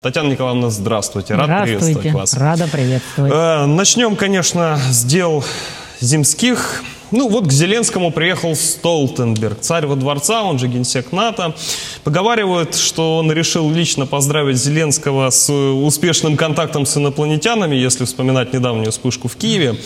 Татьяна 0.00 0.28
Николаевна, 0.28 0.70
здравствуйте. 0.70 1.34
Рад 1.34 1.46
здравствуйте. 1.46 1.78
приветствовать 1.80 2.14
вас. 2.14 2.34
Рада 2.34 2.68
приветствовать. 2.68 3.32
Э, 3.34 3.66
начнем, 3.66 4.14
конечно, 4.14 4.78
с 4.78 5.02
дел 5.02 5.44
земских. 6.00 6.84
Ну 7.10 7.30
вот 7.30 7.46
к 7.46 7.52
Зеленскому 7.52 8.10
приехал 8.10 8.54
Столтенберг, 8.54 9.60
царь 9.60 9.86
во 9.86 9.96
дворца, 9.96 10.42
он 10.42 10.58
же 10.58 10.68
генсек 10.68 11.10
НАТО. 11.10 11.54
Поговаривают, 12.04 12.74
что 12.74 13.16
он 13.16 13.32
решил 13.32 13.70
лично 13.70 14.04
поздравить 14.04 14.58
Зеленского 14.58 15.30
с 15.30 15.50
успешным 15.50 16.36
контактом 16.36 16.84
с 16.84 16.98
инопланетянами, 16.98 17.76
если 17.76 18.04
вспоминать 18.04 18.52
недавнюю 18.52 18.92
вспышку 18.92 19.28
в 19.28 19.36
Киеве. 19.36 19.76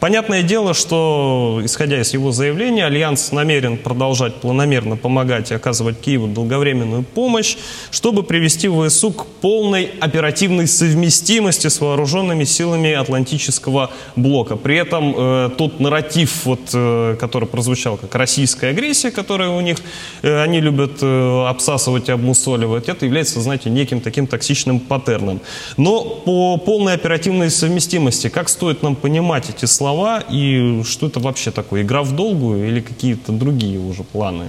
Понятное 0.00 0.42
дело, 0.42 0.74
что, 0.74 1.60
исходя 1.64 1.98
из 1.98 2.12
его 2.12 2.30
заявления, 2.30 2.84
Альянс 2.84 3.32
намерен 3.32 3.78
продолжать 3.78 4.34
планомерно 4.34 4.96
помогать 4.96 5.50
и 5.50 5.54
оказывать 5.54 5.98
Киеву 5.98 6.26
долговременную 6.26 7.02
помощь, 7.02 7.56
чтобы 7.90 8.22
привести 8.22 8.68
ВСУ 8.68 9.10
к 9.10 9.26
полной 9.40 9.90
оперативной 10.00 10.66
совместимости 10.66 11.68
с 11.68 11.80
вооруженными 11.80 12.44
силами 12.44 12.92
Атлантического 12.92 13.90
блока. 14.16 14.56
При 14.56 14.76
этом 14.76 15.14
э, 15.16 15.50
тот 15.56 15.80
нарратив, 15.80 16.44
вот, 16.44 16.60
э, 16.60 16.65
который 16.70 17.48
прозвучал 17.48 17.96
как 17.96 18.14
российская 18.14 18.70
агрессия, 18.70 19.10
которая 19.10 19.50
у 19.50 19.60
них, 19.60 19.76
э, 20.22 20.42
они 20.42 20.60
любят 20.60 21.02
э, 21.02 21.46
обсасывать 21.46 22.08
и 22.08 22.12
обмусоливать, 22.12 22.88
это 22.88 23.06
является, 23.06 23.40
знаете, 23.40 23.70
неким 23.70 24.00
таким 24.00 24.26
токсичным 24.26 24.80
паттерном. 24.80 25.40
Но 25.76 26.04
по 26.04 26.56
полной 26.56 26.94
оперативной 26.94 27.50
совместимости, 27.50 28.28
как 28.28 28.48
стоит 28.48 28.82
нам 28.82 28.96
понимать 28.96 29.50
эти 29.50 29.66
слова 29.66 30.20
и 30.20 30.82
что 30.84 31.06
это 31.06 31.20
вообще 31.20 31.50
такое? 31.50 31.82
Игра 31.82 32.02
в 32.02 32.14
долгую 32.14 32.68
или 32.68 32.80
какие-то 32.80 33.32
другие 33.32 33.78
уже 33.78 34.02
планы? 34.02 34.44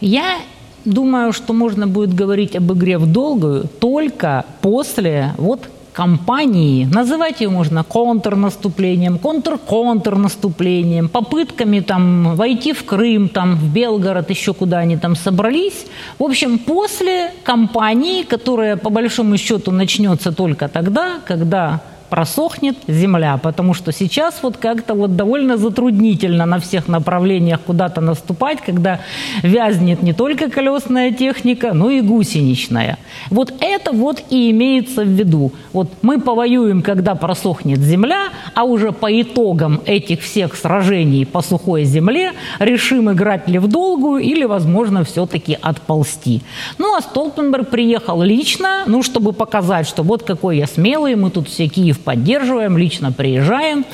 Я 0.00 0.38
думаю, 0.84 1.32
что 1.32 1.52
можно 1.52 1.86
будет 1.86 2.14
говорить 2.14 2.56
об 2.56 2.72
игре 2.72 2.98
в 2.98 3.06
долгую 3.06 3.68
только 3.80 4.44
после 4.60 5.34
вот 5.36 5.68
кампании, 5.92 6.84
называть 6.84 7.40
ее 7.40 7.48
можно 7.48 7.84
контрнаступлением, 7.84 9.18
контр-контрнаступлением, 9.18 11.08
попытками 11.08 11.80
там 11.80 12.36
войти 12.36 12.72
в 12.72 12.84
Крым, 12.84 13.28
там 13.28 13.56
в 13.56 13.72
Белгород, 13.72 14.30
еще 14.30 14.54
куда 14.54 14.78
они 14.78 14.96
там 14.96 15.16
собрались. 15.16 15.86
В 16.18 16.24
общем, 16.24 16.58
после 16.58 17.32
кампании, 17.44 18.22
которая 18.22 18.76
по 18.76 18.90
большому 18.90 19.36
счету 19.36 19.70
начнется 19.70 20.32
только 20.32 20.68
тогда, 20.68 21.20
когда 21.26 21.80
просохнет 22.08 22.76
земля, 22.86 23.36
потому 23.36 23.74
что 23.74 23.92
сейчас 23.92 24.38
вот 24.42 24.56
как-то 24.56 24.94
вот 24.94 25.16
довольно 25.16 25.56
затруднительно 25.56 26.46
на 26.46 26.58
всех 26.58 26.88
направлениях 26.88 27.60
куда-то 27.60 28.00
наступать, 28.00 28.58
когда 28.64 29.00
вязнет 29.42 30.02
не 30.02 30.12
только 30.12 30.50
колесная 30.50 31.12
техника, 31.12 31.72
но 31.74 31.90
и 31.90 32.00
гусеничная. 32.00 32.98
Вот 33.30 33.52
это 33.60 33.92
вот 33.92 34.22
и 34.30 34.50
имеется 34.50 35.02
в 35.02 35.08
виду. 35.08 35.52
Вот 35.72 35.88
мы 36.02 36.20
повоюем, 36.20 36.82
когда 36.82 37.14
просохнет 37.14 37.78
земля, 37.78 38.28
а 38.54 38.64
уже 38.64 38.92
по 38.92 39.08
итогам 39.20 39.80
этих 39.86 40.22
всех 40.22 40.54
сражений 40.54 41.26
по 41.26 41.42
сухой 41.42 41.84
земле 41.84 42.32
решим 42.58 43.10
играть 43.12 43.48
ли 43.48 43.58
в 43.58 43.68
долгую 43.68 44.22
или, 44.22 44.44
возможно, 44.44 45.04
все-таки 45.04 45.58
отползти. 45.60 46.42
Ну, 46.78 46.96
а 46.96 47.00
Столтенберг 47.00 47.68
приехал 47.68 48.22
лично, 48.22 48.84
ну, 48.86 49.02
чтобы 49.02 49.32
показать, 49.32 49.86
что 49.86 50.02
вот 50.02 50.22
какой 50.22 50.58
я 50.58 50.66
смелый, 50.66 51.14
мы 51.16 51.30
тут 51.30 51.48
все 51.48 51.68
Киев 51.68 51.97
поддерживаем, 52.04 52.78
лично 52.78 53.12
приезжаем. 53.12 53.84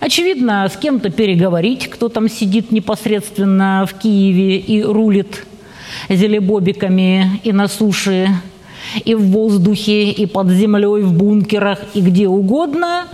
Очевидно, 0.00 0.68
с 0.68 0.76
кем-то 0.76 1.10
переговорить, 1.10 1.88
кто 1.88 2.08
там 2.08 2.28
сидит 2.28 2.72
непосредственно 2.72 3.86
в 3.88 3.98
Киеве 3.98 4.56
и 4.56 4.82
рулит 4.82 5.46
зелебобиками 6.08 7.40
и 7.44 7.52
на 7.52 7.68
суше, 7.68 8.28
и 9.04 9.14
в 9.14 9.22
воздухе, 9.26 10.10
и 10.10 10.26
под 10.26 10.48
землей, 10.48 11.02
в 11.02 11.12
бункерах, 11.12 11.80
и 11.94 12.00
где 12.00 12.28
угодно. 12.28 13.06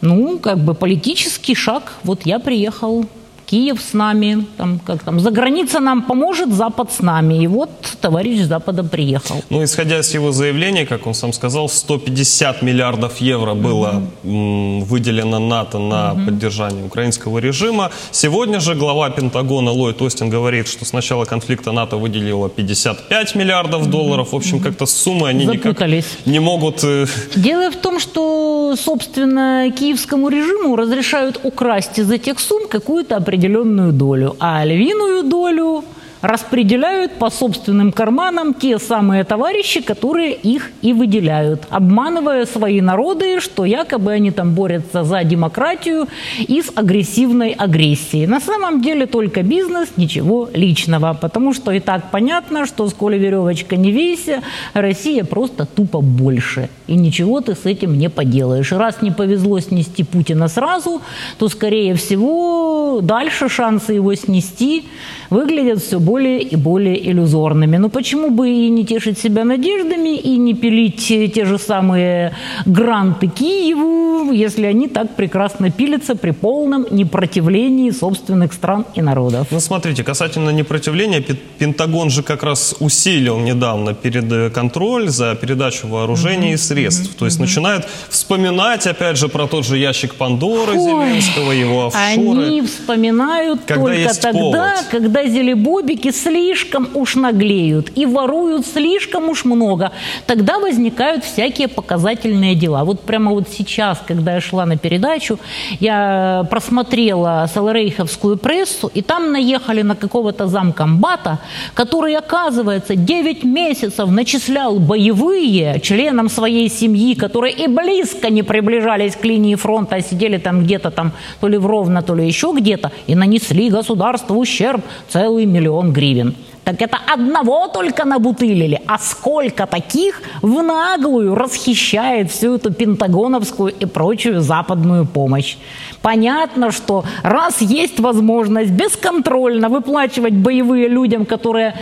Ну, 0.00 0.38
как 0.38 0.58
бы 0.58 0.74
политический 0.74 1.54
шаг. 1.54 1.94
Вот 2.04 2.26
я 2.26 2.38
приехал 2.38 3.06
Киев 3.54 3.80
с 3.80 3.94
нами, 3.94 4.46
там, 4.56 4.80
как 4.86 5.04
там, 5.04 5.20
за 5.20 5.30
граница 5.30 5.80
нам 5.80 6.02
поможет, 6.02 6.52
Запад 6.52 6.92
с 6.92 7.02
нами. 7.02 7.44
И 7.44 7.46
вот 7.46 7.70
товарищ 8.00 8.40
с 8.40 8.48
Запада 8.48 8.82
приехал. 8.82 9.36
Ну, 9.50 9.62
исходя 9.62 10.00
из 10.00 10.14
его 10.14 10.32
заявления, 10.32 10.86
как 10.86 11.06
он 11.06 11.14
сам 11.14 11.32
сказал, 11.32 11.68
150 11.68 12.62
миллиардов 12.62 13.20
евро 13.20 13.54
было 13.54 14.02
угу. 14.24 14.84
выделено 14.90 15.38
НАТО 15.38 15.78
на 15.78 16.12
угу. 16.12 16.24
поддержание 16.24 16.84
украинского 16.84 17.38
режима. 17.38 17.90
Сегодня 18.10 18.58
же 18.58 18.74
глава 18.74 19.10
Пентагона 19.10 19.70
Ллойд 19.70 20.02
Остин 20.02 20.30
говорит, 20.30 20.66
что 20.66 20.84
с 20.84 20.92
начала 20.92 21.24
конфликта 21.24 21.70
НАТО 21.70 21.96
выделило 21.96 22.48
55 22.48 23.36
миллиардов 23.36 23.88
долларов. 23.88 24.32
В 24.32 24.36
общем, 24.36 24.58
как-то 24.58 24.86
суммы 24.86 25.28
они 25.28 25.46
никак 25.46 25.80
не 26.26 26.40
могут... 26.40 26.82
Э, 26.82 27.06
Дело 27.36 27.70
в 27.70 27.76
том, 27.76 28.00
что, 28.00 28.74
собственно, 28.76 29.70
киевскому 29.70 30.28
режиму 30.28 30.74
разрешают 30.74 31.38
украсть 31.44 32.00
из 32.00 32.10
этих 32.10 32.40
сумм 32.40 32.66
какую-то 32.68 33.16
определенную 33.16 33.43
определенную 33.44 33.92
долю, 33.92 34.36
а 34.40 34.64
львиную 34.64 35.24
долю 35.24 35.84
распределяют 36.24 37.12
по 37.12 37.28
собственным 37.28 37.92
карманам 37.92 38.54
те 38.54 38.78
самые 38.78 39.24
товарищи, 39.24 39.82
которые 39.82 40.32
их 40.32 40.70
и 40.80 40.94
выделяют, 40.94 41.66
обманывая 41.68 42.46
свои 42.46 42.80
народы, 42.80 43.40
что 43.40 43.66
якобы 43.66 44.12
они 44.12 44.30
там 44.30 44.54
борются 44.54 45.04
за 45.04 45.22
демократию 45.22 46.08
и 46.38 46.62
с 46.62 46.72
агрессивной 46.74 47.50
агрессией. 47.50 48.26
На 48.26 48.40
самом 48.40 48.80
деле 48.80 49.06
только 49.06 49.42
бизнес, 49.42 49.90
ничего 49.98 50.48
личного, 50.54 51.12
потому 51.20 51.52
что 51.52 51.72
и 51.72 51.80
так 51.80 52.10
понятно, 52.10 52.64
что 52.64 52.88
сколь 52.88 53.18
веревочка 53.18 53.76
не 53.76 53.92
вейся, 53.92 54.42
Россия 54.72 55.24
просто 55.24 55.66
тупо 55.66 56.00
больше. 56.00 56.70
И 56.86 56.94
ничего 56.94 57.42
ты 57.42 57.54
с 57.54 57.66
этим 57.66 57.98
не 57.98 58.08
поделаешь. 58.08 58.72
Раз 58.72 59.02
не 59.02 59.10
повезло 59.10 59.60
снести 59.60 60.04
Путина 60.04 60.48
сразу, 60.48 61.02
то, 61.38 61.48
скорее 61.48 61.94
всего, 61.94 63.00
дальше 63.02 63.50
шансы 63.50 63.92
его 63.92 64.14
снести 64.14 64.84
выглядят 65.28 65.82
все 65.82 65.98
более 65.98 66.13
более 66.14 66.42
и 66.42 66.56
более 66.56 67.10
иллюзорными. 67.10 67.78
Но 67.78 67.88
почему 67.88 68.30
бы 68.30 68.48
и 68.48 68.70
не 68.70 68.84
тешить 68.84 69.18
себя 69.18 69.44
надеждами 69.44 70.16
и 70.16 70.38
не 70.38 70.54
пилить 70.54 71.34
те 71.34 71.44
же 71.44 71.58
самые 71.58 72.32
гранты 72.66 73.26
Киеву, 73.26 74.32
если 74.32 74.66
они 74.66 74.88
так 74.88 75.16
прекрасно 75.16 75.70
пилятся 75.70 76.14
при 76.14 76.30
полном 76.30 76.86
непротивлении 76.90 77.90
собственных 77.90 78.52
стран 78.52 78.84
и 78.96 79.02
народов? 79.02 79.48
Ну, 79.50 79.60
смотрите, 79.60 80.04
касательно 80.04 80.50
непротивления, 80.50 81.20
Пентагон 81.58 82.10
же 82.10 82.22
как 82.22 82.44
раз 82.44 82.76
усилил 82.80 83.38
недавно 83.38 83.92
перед 83.94 84.32
э, 84.32 84.50
контроль 84.50 85.08
за 85.08 85.34
передачу 85.34 85.88
вооружений 85.88 86.52
mm-hmm. 86.52 86.54
и 86.54 86.68
средств. 86.68 87.10
Mm-hmm. 87.10 87.18
То 87.18 87.24
есть 87.24 87.38
mm-hmm. 87.38 87.40
начинают 87.40 87.88
вспоминать, 88.08 88.86
опять 88.86 89.16
же, 89.16 89.28
про 89.28 89.46
тот 89.46 89.66
же 89.66 89.78
ящик 89.78 90.14
Пандоры 90.14 90.74
Ой, 90.74 90.78
Зеленского, 90.78 91.52
его 91.52 91.86
офшоры. 91.86 92.44
Они 92.44 92.60
вспоминают 92.60 93.60
когда 93.66 93.84
только 93.84 94.14
тогда, 94.14 94.40
повод. 94.40 94.86
когда 94.90 95.24
зелебобики 95.26 95.93
все 96.00 96.12
слишком 96.12 96.88
уж 96.94 97.16
наглеют 97.16 97.92
и 97.96 98.06
воруют 98.06 98.66
слишком 98.66 99.28
уж 99.28 99.44
много, 99.44 99.92
тогда 100.26 100.58
возникают 100.58 101.24
всякие 101.24 101.68
показательные 101.68 102.54
дела. 102.54 102.84
Вот 102.84 103.00
прямо 103.00 103.32
вот 103.32 103.48
сейчас, 103.48 104.02
когда 104.06 104.34
я 104.34 104.40
шла 104.40 104.66
на 104.66 104.76
передачу, 104.76 105.38
я 105.80 106.46
просмотрела 106.50 107.48
Саларейховскую 107.52 108.36
прессу, 108.36 108.90
и 108.94 109.02
там 109.02 109.32
наехали 109.32 109.82
на 109.82 109.94
какого-то 109.94 110.46
замкомбата, 110.46 111.38
который, 111.74 112.16
оказывается, 112.16 112.96
9 112.96 113.44
месяцев 113.44 114.10
начислял 114.10 114.78
боевые 114.78 115.80
членам 115.80 116.28
своей 116.28 116.68
семьи, 116.68 117.14
которые 117.14 117.54
и 117.54 117.66
близко 117.66 118.30
не 118.30 118.42
приближались 118.42 119.16
к 119.16 119.24
линии 119.24 119.54
фронта, 119.54 119.96
а 119.96 120.00
сидели 120.00 120.38
там 120.38 120.64
где-то 120.64 120.90
там 120.90 121.12
то 121.40 121.48
ли 121.48 121.58
в 121.58 121.66
Ровно, 121.66 122.02
то 122.02 122.14
ли 122.14 122.26
еще 122.26 122.52
где-то, 122.56 122.92
и 123.06 123.14
нанесли 123.14 123.68
государству 123.68 124.38
ущерб 124.38 124.82
целый 125.08 125.46
миллион 125.46 125.83
гривен. 125.92 126.34
Так 126.64 126.80
это 126.80 126.98
одного 127.06 127.68
только 127.68 128.06
набутылили, 128.06 128.80
а 128.86 128.98
сколько 128.98 129.66
таких 129.66 130.22
в 130.40 130.62
наглую 130.62 131.34
расхищает 131.34 132.30
всю 132.30 132.54
эту 132.54 132.72
пентагоновскую 132.72 133.72
и 133.72 133.84
прочую 133.86 134.40
западную 134.40 135.04
помощь. 135.04 135.56
Понятно, 136.00 136.70
что 136.72 137.04
раз 137.22 137.60
есть 137.60 138.00
возможность 138.00 138.70
бесконтрольно 138.70 139.68
выплачивать 139.68 140.32
боевые 140.32 140.88
людям, 140.88 141.26
которые 141.26 141.74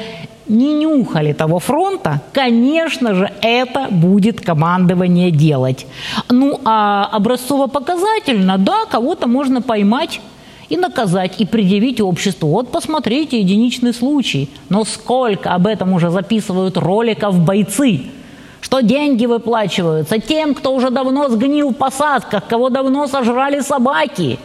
не 0.49 0.75
нюхали 0.75 1.33
того 1.33 1.61
фронта, 1.61 2.21
конечно 2.33 3.15
же, 3.15 3.31
это 3.41 3.87
будет 3.91 4.41
командование 4.41 5.31
делать. 5.31 5.87
Ну, 6.29 6.61
а 6.65 7.09
образцово-показательно, 7.13 8.59
да, 8.59 8.85
кого-то 8.91 9.29
можно 9.29 9.63
поймать 9.63 10.21
и 10.69 10.77
наказать, 10.77 11.41
и 11.41 11.47
предъявить 11.47 12.01
обществу. 12.01 12.49
Вот 12.49 12.71
посмотрите, 12.71 13.39
единичный 13.41 13.93
случай. 13.93 14.49
Но 14.69 14.85
сколько 14.85 15.55
об 15.55 15.67
этом 15.67 15.93
уже 15.93 16.11
записывают 16.11 16.77
роликов 16.77 17.39
бойцы, 17.39 18.03
что 18.61 18.81
деньги 18.81 19.27
выплачиваются 19.27 20.19
тем, 20.19 20.55
кто 20.55 20.75
уже 20.75 20.91
давно 20.91 21.29
сгнил 21.29 21.71
в 21.71 21.75
посадках, 21.75 22.47
кого 22.47 22.69
давно 22.69 23.07
сожрали 23.07 23.61
собаки. 23.61 24.39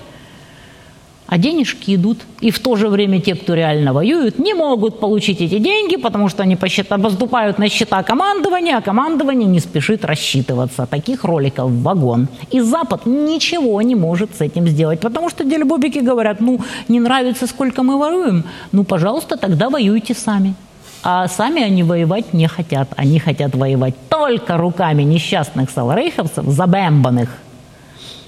А 1.27 1.37
денежки 1.37 1.95
идут. 1.95 2.19
И 2.39 2.51
в 2.51 2.59
то 2.59 2.75
же 2.75 2.87
время 2.87 3.19
те, 3.19 3.35
кто 3.35 3.53
реально 3.53 3.93
воюют, 3.93 4.39
не 4.39 4.53
могут 4.53 4.99
получить 4.99 5.41
эти 5.41 5.59
деньги, 5.59 5.97
потому 5.97 6.29
что 6.29 6.43
они 6.43 6.55
поступают 6.55 7.59
на 7.59 7.69
счета 7.69 8.01
командования, 8.03 8.77
а 8.77 8.81
командование 8.81 9.47
не 9.47 9.59
спешит 9.59 10.05
рассчитываться. 10.05 10.85
Таких 10.85 11.23
роликов 11.23 11.69
вагон. 11.71 12.27
И 12.51 12.61
Запад 12.61 13.05
ничего 13.05 13.81
не 13.81 13.95
может 13.95 14.35
с 14.35 14.41
этим 14.41 14.67
сделать, 14.67 15.01
потому 15.01 15.29
что 15.29 15.43
дельбобики 15.43 15.99
говорят, 15.99 16.39
ну, 16.39 16.59
не 16.87 16.99
нравится, 16.99 17.47
сколько 17.47 17.83
мы 17.83 17.97
воруем, 17.97 18.43
ну, 18.71 18.83
пожалуйста, 18.83 19.37
тогда 19.37 19.69
воюйте 19.69 20.13
сами. 20.13 20.55
А 21.03 21.27
сами 21.27 21.61
они 21.61 21.83
воевать 21.83 22.33
не 22.33 22.47
хотят. 22.47 22.89
Они 22.95 23.19
хотят 23.19 23.55
воевать 23.55 23.95
только 24.09 24.57
руками 24.57 25.03
несчастных 25.03 25.69
саларейховцев, 25.69 26.45
забэмбанных– 26.45 27.29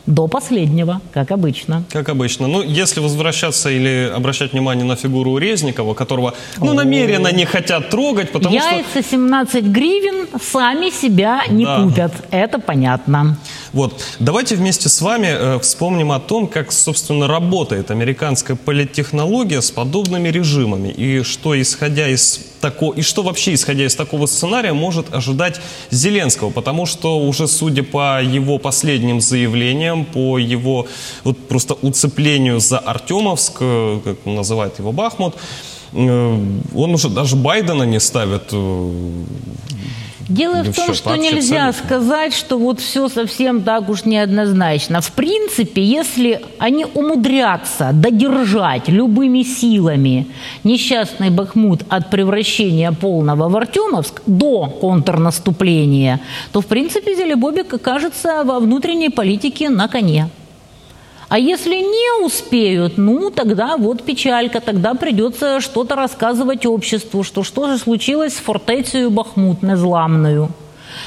до 0.09 0.27
последнего, 0.27 1.01
как 1.13 1.31
обычно. 1.31 1.83
Как 1.91 2.09
обычно. 2.09 2.47
Ну, 2.47 2.63
если 2.63 2.99
возвращаться 2.99 3.69
или 3.69 4.11
обращать 4.15 4.53
внимание 4.53 4.83
на 4.83 4.95
фигуру 4.95 5.37
Резникова, 5.37 5.93
которого, 5.93 6.33
ну, 6.57 6.73
намеренно 6.73 7.31
не 7.31 7.45
хотят 7.45 7.89
трогать, 7.89 8.31
потому 8.31 8.55
Яйца 8.55 9.01
что... 9.01 9.03
17 9.03 9.65
гривен 9.65 10.27
сами 10.41 10.89
себя 10.89 11.43
не 11.49 11.65
да. 11.65 11.83
купят. 11.83 12.11
Это 12.31 12.59
понятно. 12.59 13.37
Вот. 13.71 14.01
Давайте 14.19 14.55
вместе 14.55 14.89
с 14.89 14.99
вами 15.01 15.27
э, 15.27 15.59
вспомним 15.59 16.11
о 16.11 16.19
том, 16.19 16.47
как, 16.47 16.71
собственно, 16.71 17.27
работает 17.27 17.91
американская 17.91 18.57
политтехнология 18.57 19.61
с 19.61 19.69
подобными 19.69 20.29
режимами. 20.29 20.89
И 20.89 21.21
что, 21.21 21.59
исходя 21.59 22.07
из 22.07 22.39
такого, 22.61 22.93
и 22.95 23.01
что 23.01 23.21
вообще, 23.21 23.53
исходя 23.53 23.85
из 23.85 23.95
такого 23.95 24.25
сценария, 24.25 24.73
может 24.73 25.13
ожидать 25.13 25.61
Зеленского. 25.91 26.49
Потому 26.49 26.85
что 26.87 27.19
уже, 27.19 27.47
судя 27.47 27.83
по 27.83 28.21
его 28.23 28.57
последним 28.57 29.21
заявлениям, 29.21 29.98
по 30.05 30.37
его 30.37 30.87
вот 31.23 31.37
просто 31.47 31.75
уцеплению 31.81 32.59
за 32.59 32.79
Артемовск, 32.79 33.57
э, 33.61 33.99
как 34.03 34.25
называет 34.25 34.79
его 34.79 34.91
Бахмут, 34.91 35.35
э, 35.93 36.45
он 36.75 36.93
уже 36.93 37.09
даже 37.09 37.35
Байдена 37.35 37.83
не 37.83 37.99
ставит 37.99 38.53
Дело 40.29 40.63
в 40.63 40.75
том, 40.75 40.93
что 40.93 41.15
нельзя 41.15 41.69
абсолютно. 41.69 41.73
сказать, 41.73 42.33
что 42.35 42.59
вот 42.59 42.79
все 42.79 43.09
совсем 43.09 43.63
так 43.63 43.89
уж 43.89 44.05
неоднозначно. 44.05 45.01
В 45.01 45.11
принципе, 45.11 45.83
если 45.83 46.41
они 46.59 46.85
умудрятся 46.85 47.89
додержать 47.93 48.87
любыми 48.87 49.41
силами 49.41 50.27
несчастный 50.63 51.31
Бахмут 51.31 51.81
от 51.89 52.11
превращения 52.11 52.91
полного 52.91 53.49
в 53.49 53.57
Артемовск 53.57 54.21
до 54.27 54.67
контрнаступления, 54.67 56.19
то, 56.51 56.61
в 56.61 56.67
принципе, 56.67 57.15
Зелебобик 57.15 57.73
окажется 57.73 58.43
во 58.43 58.59
внутренней 58.59 59.09
политике 59.09 59.69
на 59.69 59.87
коне. 59.87 60.29
А 61.29 61.37
если 61.37 61.75
не 61.75 62.25
успеют, 62.25 62.97
ну, 62.97 63.29
тогда 63.29 63.77
вот 63.77 64.01
печалька, 64.01 64.61
тогда 64.61 64.95
придется 64.95 65.61
что-то 65.61 65.95
рассказывать 65.95 66.65
обществу, 66.65 67.23
что 67.23 67.43
что 67.43 67.67
же 67.67 67.77
случилось 67.77 68.33
с 68.33 68.39
фортецией 68.39 69.09
Бахмут 69.09 69.61
незламную. 69.61 70.49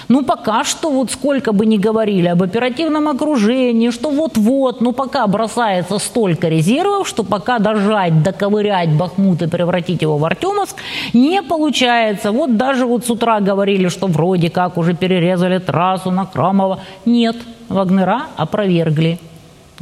Ну, 0.07 0.25
пока 0.25 0.63
что, 0.63 0.91
вот 0.91 1.11
сколько 1.11 1.53
бы 1.53 1.67
ни 1.67 1.77
говорили 1.77 2.29
об 2.29 2.41
оперативном 2.41 3.09
окружении, 3.09 3.91
что 3.91 4.11
вот-вот, 4.11 4.81
ну, 4.81 4.93
пока 4.93 5.27
бросается 5.27 5.99
столько 5.99 6.49
резервов, 6.49 7.09
что 7.09 7.25
пока 7.25 7.59
дожать, 7.59 8.23
доковырять 8.23 8.91
Бахмут 8.91 9.43
и 9.43 9.49
превратить 9.49 10.03
его 10.03 10.19
в 10.19 10.25
Артемовск, 10.25 10.77
не 11.13 11.43
получается. 11.43 12.31
Вот 12.31 12.57
даже 12.57 12.87
вот 12.87 13.05
с 13.05 13.11
утра 13.11 13.41
говорили, 13.41 13.89
что 13.89 14.07
вроде 14.07 14.51
как 14.51 14.79
уже 14.79 14.95
перерезали 14.95 15.59
трассу 15.59 16.13
на 16.13 16.27
Крамово. 16.27 16.79
Нет, 17.05 17.37
Вагнера 17.69 18.27
опровергли. 18.37 19.19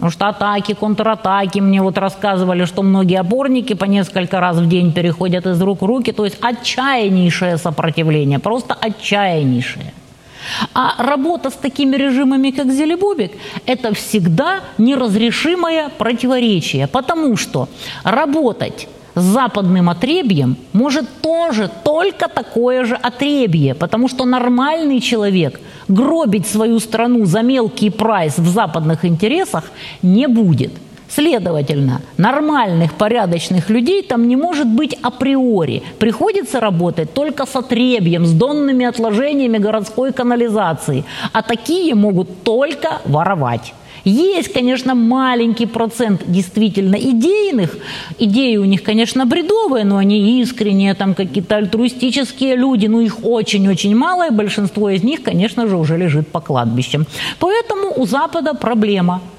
Потому 0.01 0.13
что 0.13 0.29
атаки, 0.29 0.73
контратаки, 0.73 1.61
мне 1.61 1.83
вот 1.83 1.99
рассказывали, 1.99 2.65
что 2.65 2.83
многие 2.83 3.21
опорники 3.21 3.75
по 3.75 3.85
несколько 3.85 4.41
раз 4.41 4.57
в 4.57 4.67
день 4.67 4.93
переходят 4.93 5.47
из 5.47 5.61
рук 5.61 5.83
в 5.83 5.85
руки, 5.85 6.11
то 6.13 6.25
есть 6.25 6.39
отчаяннейшее 6.41 7.59
сопротивление, 7.59 8.39
просто 8.39 8.73
отчаяннейшее. 8.73 9.93
А 10.73 10.95
работа 10.97 11.51
с 11.51 11.53
такими 11.53 11.97
режимами, 11.97 12.51
как 12.51 12.73
Зелебобик, 12.73 13.33
это 13.67 13.93
всегда 13.93 14.61
неразрешимое 14.79 15.91
противоречие, 15.91 16.87
потому 16.87 17.37
что 17.37 17.69
работать 18.03 18.89
с 19.15 19.23
западным 19.23 19.91
отребьем 19.91 20.57
может 20.73 21.07
тоже 21.21 21.71
только 21.85 22.29
такое 22.29 22.85
же 22.85 22.95
отребье, 22.95 23.75
потому 23.75 24.09
что 24.09 24.25
нормальный 24.25 25.01
человек 25.01 25.61
гробить 25.89 26.47
свою 26.47 26.79
страну 26.79 27.25
за 27.25 27.43
мелкий 27.43 27.91
прайс 27.91 28.39
в 28.39 28.49
западных 28.49 29.05
интересах 29.05 29.65
не 30.03 30.27
будет. 30.29 30.73
Следовательно, 31.09 32.03
нормальных, 32.19 32.95
порядочных 32.95 33.69
людей 33.69 34.03
там 34.03 34.29
не 34.29 34.37
может 34.37 34.69
быть 34.69 34.97
априори. 35.03 35.83
Приходится 35.99 36.61
работать 36.61 37.13
только 37.13 37.47
с 37.47 37.57
отребьем, 37.57 38.25
с 38.25 38.33
донными 38.33 38.87
отложениями 38.87 39.59
городской 39.59 40.13
канализации. 40.13 41.05
А 41.33 41.43
такие 41.43 41.97
могут 41.97 42.45
только 42.45 43.01
воровать. 43.05 43.75
Есть, 44.05 44.53
конечно, 44.53 44.95
маленький 44.95 45.67
процент 45.67 46.23
действительно 46.27 46.97
идейных. 46.97 47.77
Идеи 48.19 48.57
у 48.57 48.65
них, 48.65 48.83
конечно, 48.83 49.27
бредовые, 49.27 49.85
но 49.85 49.97
они 49.97 50.41
искренние, 50.41 50.95
там 50.95 51.15
какие-то 51.15 51.57
альтруистические 51.57 52.57
люди, 52.57 52.87
но 52.87 53.01
их 53.01 53.25
очень-очень 53.25 53.95
мало, 53.95 54.29
и 54.29 54.31
большинство 54.31 54.91
из 54.91 55.03
них, 55.03 55.23
конечно 55.23 55.67
же, 55.67 55.77
уже 55.77 55.97
лежит 55.97 56.29
по 56.29 56.41
кладбищам. 56.41 57.07
Поэтому 57.39 57.93
у 57.97 58.07
Запада 58.07 58.55
проблема– 58.55 59.21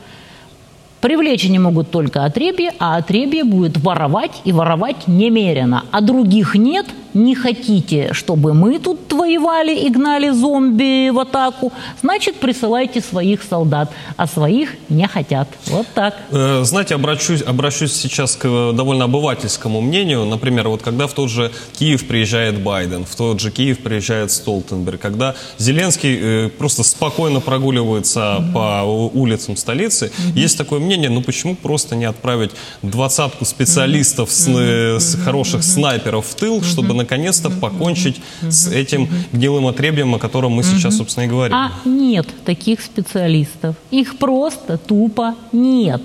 Привлечь 1.01 1.45
они 1.45 1.57
могут 1.57 1.89
только 1.89 2.25
отребье, 2.25 2.73
а 2.77 2.97
отребье 2.97 3.43
будет 3.43 3.77
воровать 3.77 4.41
и 4.45 4.51
воровать 4.51 5.07
немерено. 5.07 5.83
А 5.89 5.99
других 5.99 6.53
нет, 6.53 6.85
не 7.13 7.35
хотите, 7.35 8.13
чтобы 8.13 8.53
мы 8.53 8.79
тут 8.79 9.11
воевали 9.13 9.75
и 9.75 9.89
гнали 9.89 10.29
зомби 10.29 11.09
в 11.09 11.19
атаку, 11.19 11.71
значит, 12.01 12.35
присылайте 12.35 13.01
своих 13.01 13.43
солдат, 13.43 13.91
а 14.17 14.27
своих 14.27 14.75
не 14.89 15.07
хотят. 15.07 15.47
Вот 15.67 15.87
так. 15.93 16.15
Э, 16.31 16.61
знаете, 16.63 16.95
обращусь, 16.95 17.41
обращусь 17.41 17.93
сейчас 17.93 18.35
к 18.35 18.45
э, 18.45 18.73
довольно 18.73 19.05
обывательскому 19.05 19.81
мнению. 19.81 20.25
Например, 20.25 20.69
вот 20.69 20.81
когда 20.81 21.07
в 21.07 21.13
тот 21.13 21.29
же 21.29 21.51
Киев 21.77 22.07
приезжает 22.07 22.61
Байден, 22.61 23.05
в 23.05 23.15
тот 23.15 23.39
же 23.39 23.51
Киев 23.51 23.79
приезжает 23.79 24.31
Столтенберг, 24.31 25.01
когда 25.01 25.35
Зеленский 25.57 26.17
э, 26.21 26.49
просто 26.49 26.83
спокойно 26.83 27.41
прогуливается 27.41 28.37
угу. 28.37 28.53
по 28.53 28.81
улицам 29.13 29.57
столицы, 29.57 30.07
угу. 30.07 30.39
есть 30.39 30.57
такое 30.57 30.79
мнение, 30.79 31.09
ну 31.09 31.21
почему 31.21 31.55
просто 31.55 31.95
не 31.95 32.05
отправить 32.05 32.51
двадцатку 32.81 33.45
специалистов 33.45 34.29
угу. 34.29 34.35
с, 34.35 34.99
с 34.99 35.23
хороших 35.23 35.63
снайперов 35.63 36.25
в 36.25 36.35
тыл, 36.35 36.61
чтобы 36.63 37.00
наконец-то 37.01 37.49
покончить 37.49 38.21
с 38.41 38.67
этим 38.67 39.07
гнилым 39.33 39.67
отребьем, 39.67 40.15
о 40.15 40.19
котором 40.19 40.53
мы 40.53 40.63
сейчас, 40.63 40.97
собственно, 40.97 41.25
и 41.25 41.27
говорим. 41.27 41.55
А 41.55 41.71
нет 41.85 42.27
таких 42.45 42.81
специалистов. 42.81 43.75
Их 43.91 44.17
просто 44.17 44.77
тупо 44.77 45.35
нет. 45.51 46.01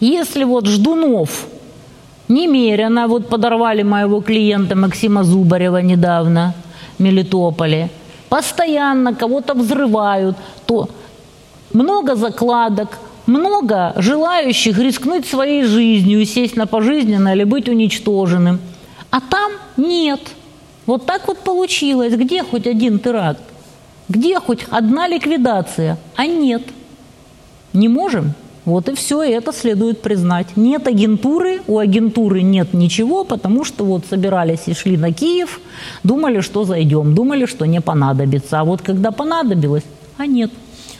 Если 0.00 0.44
вот 0.44 0.66
Ждунов 0.66 1.46
немерено, 2.28 3.06
вот 3.08 3.28
подорвали 3.28 3.82
моего 3.82 4.20
клиента 4.20 4.76
Максима 4.76 5.24
Зубарева 5.24 5.78
недавно 5.78 6.54
в 6.98 7.02
Мелитополе, 7.02 7.90
постоянно 8.28 9.14
кого-то 9.14 9.54
взрывают, 9.54 10.36
то 10.66 10.88
много 11.72 12.16
закладок, 12.16 12.98
много 13.26 13.92
желающих 13.96 14.78
рискнуть 14.78 15.26
своей 15.26 15.64
жизнью 15.64 16.20
и 16.20 16.24
сесть 16.26 16.56
на 16.56 16.66
пожизненно 16.66 17.34
или 17.34 17.44
быть 17.44 17.68
уничтоженным– 17.68 18.58
а 19.14 19.20
там 19.20 19.52
нет. 19.76 20.20
Вот 20.86 21.06
так 21.06 21.28
вот 21.28 21.38
получилось. 21.38 22.14
Где 22.14 22.42
хоть 22.42 22.66
один 22.66 22.98
теракт? 22.98 23.42
Где 24.08 24.40
хоть 24.40 24.66
одна 24.70 25.06
ликвидация? 25.06 25.98
А 26.16 26.26
нет. 26.26 26.62
Не 27.72 27.86
можем. 27.86 28.34
Вот 28.64 28.88
и 28.88 28.94
все, 28.96 29.22
и 29.22 29.30
это 29.30 29.52
следует 29.52 30.02
признать. 30.02 30.56
Нет 30.56 30.88
агентуры, 30.88 31.60
у 31.68 31.78
агентуры 31.78 32.42
нет 32.42 32.74
ничего, 32.74 33.22
потому 33.24 33.64
что 33.64 33.84
вот 33.84 34.04
собирались 34.10 34.62
и 34.66 34.74
шли 34.74 34.96
на 34.96 35.12
Киев, 35.12 35.60
думали, 36.02 36.40
что 36.40 36.64
зайдем, 36.64 37.14
думали, 37.14 37.46
что 37.46 37.66
не 37.66 37.80
понадобится. 37.80 38.60
А 38.60 38.64
вот 38.64 38.82
когда 38.82 39.12
понадобилось, 39.12 39.84
а 40.18 40.26
нет. 40.26 40.50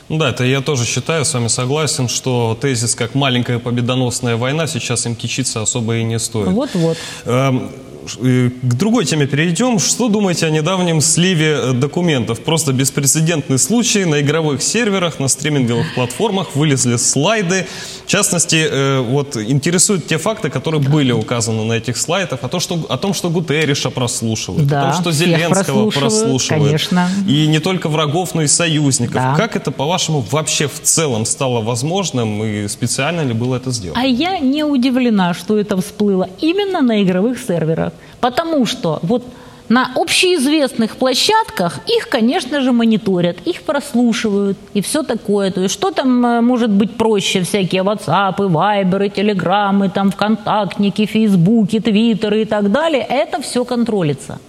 Ну 0.07 0.19
да, 0.19 0.29
это 0.29 0.45
я 0.45 0.61
тоже 0.61 0.85
считаю, 0.85 1.25
с 1.25 1.33
вами 1.33 1.49
согласен, 1.49 2.07
что 2.07 2.57
тезис 2.61 2.95
как 2.95 3.13
маленькая 3.13 3.59
победоносная 3.59 4.37
война 4.37 4.67
сейчас 4.67 5.05
им 5.05 5.15
кичиться 5.15 5.61
особо 5.61 5.97
и 5.97 6.03
не 6.03 6.19
стоит. 6.19 6.47
Вот-вот. 6.47 6.97
Эм, 7.25 7.71
к 8.05 8.73
другой 8.73 9.05
теме 9.05 9.27
перейдем. 9.27 9.79
Что 9.79 10.07
думаете 10.09 10.45
о 10.45 10.49
недавнем 10.49 11.01
сливе 11.01 11.57
э, 11.57 11.73
документов? 11.73 12.39
Просто 12.39 12.73
беспрецедентный 12.73 13.57
случай. 13.57 14.05
На 14.05 14.21
игровых 14.21 14.61
серверах, 14.61 15.19
на 15.19 15.27
стриминговых 15.27 15.93
платформах 15.95 16.55
вылезли 16.55 16.97
слайды. 16.97 17.67
В 18.05 18.07
частности, 18.07 18.67
э, 18.69 18.99
вот 18.99 19.35
интересуют 19.35 20.07
те 20.07 20.17
факты, 20.17 20.49
которые 20.49 20.81
были 20.81 21.11
указаны 21.11 21.63
на 21.63 21.73
этих 21.73 21.97
слайдах, 21.97 22.43
о 22.43 22.47
том, 22.47 22.59
что, 22.59 22.85
о 22.89 22.97
том, 22.97 23.13
что 23.13 23.29
Гутерриша 23.29 23.89
прослушивают, 23.89 24.67
да, 24.67 24.81
о 24.81 24.91
том, 24.91 25.01
что 25.01 25.11
Зеленского 25.11 25.89
прослушивают. 25.89 26.65
Конечно. 26.65 27.09
И 27.27 27.47
не 27.47 27.59
только 27.59 27.89
врагов, 27.89 28.35
но 28.35 28.43
и 28.43 28.47
союзников. 28.47 29.15
Да. 29.15 29.35
Как 29.35 29.55
это, 29.55 29.71
по-вашему, 29.71 30.23
вообще 30.31 30.67
в 30.67 30.79
целом 30.81 31.25
стало 31.25 31.61
возможным? 31.61 32.43
И 32.43 32.67
специально 32.67 33.21
ли 33.21 33.33
было 33.33 33.55
это 33.55 33.71
сделано? 33.71 33.99
А 33.99 34.05
я 34.05 34.39
не 34.39 34.63
удивлена, 34.63 35.33
что 35.33 35.57
это 35.57 35.81
всплыло 35.81 36.29
именно 36.41 36.81
на 36.81 37.01
игровых 37.01 37.39
серверах. 37.39 37.93
Потому 38.19 38.65
что 38.65 38.99
вот 39.01 39.23
на 39.67 39.91
общеизвестных 39.95 40.97
площадках 40.97 41.79
их, 41.87 42.07
конечно 42.07 42.61
же, 42.61 42.71
мониторят, 42.71 43.37
их 43.45 43.63
прослушивают 43.63 44.57
и 44.75 44.81
все 44.81 45.01
такое. 45.01 45.51
То 45.51 45.61
есть 45.61 45.73
что 45.73 45.91
там 45.91 46.25
э, 46.25 46.41
может 46.41 46.69
быть 46.69 46.95
проще? 46.97 47.41
Всякие 47.41 47.81
WhatsApp, 47.81 48.37
Viber, 48.37 49.11
Telegram, 49.11 49.89
там 49.89 50.11
ВКонтактники, 50.11 51.05
Фейсбуки, 51.05 51.79
Твиттеры 51.79 52.43
и 52.43 52.45
так 52.45 52.71
далее. 52.71 53.05
Это 53.09 53.41
все 53.41 53.65
контролится. 53.65 54.39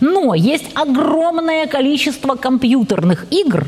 Но 0.00 0.34
есть 0.34 0.70
огромное 0.74 1.66
количество 1.66 2.34
компьютерных 2.34 3.26
игр, 3.30 3.66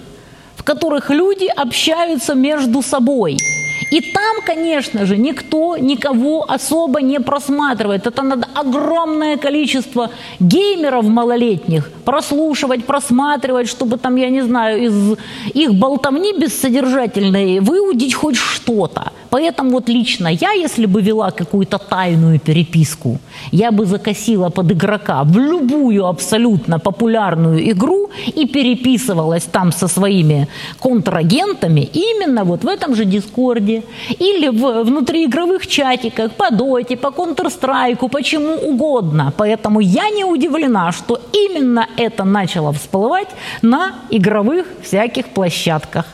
в 0.56 0.64
которых 0.64 1.10
люди 1.10 1.46
общаются 1.54 2.34
между 2.34 2.82
собой– 2.82 3.36
и 3.90 4.00
там, 4.00 4.36
конечно 4.46 5.06
же, 5.06 5.16
никто 5.16 5.76
никого 5.76 6.44
особо 6.48 7.00
не 7.00 7.20
просматривает. 7.20 8.06
Это 8.06 8.22
надо 8.22 8.46
огромное 8.54 9.36
количество 9.36 10.10
геймеров 10.40 11.04
малолетних 11.04 11.90
прослушивать, 12.04 12.84
просматривать, 12.84 13.68
чтобы 13.68 13.98
там, 13.98 14.16
я 14.16 14.30
не 14.30 14.42
знаю, 14.42 14.82
из 14.82 15.16
их 15.54 15.74
болтовни 15.74 16.32
бессодержательной 16.32 17.60
выудить 17.60 18.14
хоть 18.14 18.36
что-то. 18.36 19.12
Поэтому 19.30 19.70
вот 19.70 19.88
лично 19.88 20.28
я, 20.28 20.52
если 20.52 20.86
бы 20.86 21.02
вела 21.02 21.30
какую-то 21.30 21.78
тайную 21.78 22.40
переписку, 22.40 23.18
я 23.52 23.70
бы 23.70 23.84
закосила 23.86 24.50
под 24.50 24.72
игрока 24.72 25.22
в 25.24 25.38
любую 25.38 26.06
абсолютно 26.06 26.78
популярную 26.78 27.70
игру 27.70 28.10
и 28.26 28.46
переписывалась 28.46 29.44
там 29.44 29.72
со 29.72 29.88
своими 29.88 30.48
контрагентами 30.80 31.88
именно 31.92 32.44
вот 32.44 32.64
в 32.64 32.68
этом 32.68 32.94
же 32.94 33.04
Дискорде 33.04 33.77
или 34.18 34.48
в 34.48 34.84
внутриигровых 34.84 35.66
чатиках, 35.66 36.32
по 36.32 36.50
Доте, 36.50 36.96
по 36.96 37.08
Counter-Strike, 37.08 38.08
почему 38.08 38.54
угодно. 38.54 39.32
Поэтому 39.36 39.80
я 39.80 40.10
не 40.10 40.24
удивлена, 40.24 40.92
что 40.92 41.20
именно 41.32 41.86
это 41.96 42.24
начало 42.24 42.72
всплывать 42.72 43.28
на 43.62 43.94
игровых 44.10 44.66
всяких 44.82 45.26
площадках. 45.28 46.04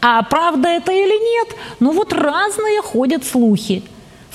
А 0.00 0.22
правда 0.22 0.68
это 0.68 0.92
или 0.92 1.18
нет? 1.36 1.56
Ну 1.80 1.92
вот 1.92 2.12
разные 2.12 2.82
ходят 2.82 3.24
слухи. 3.24 3.82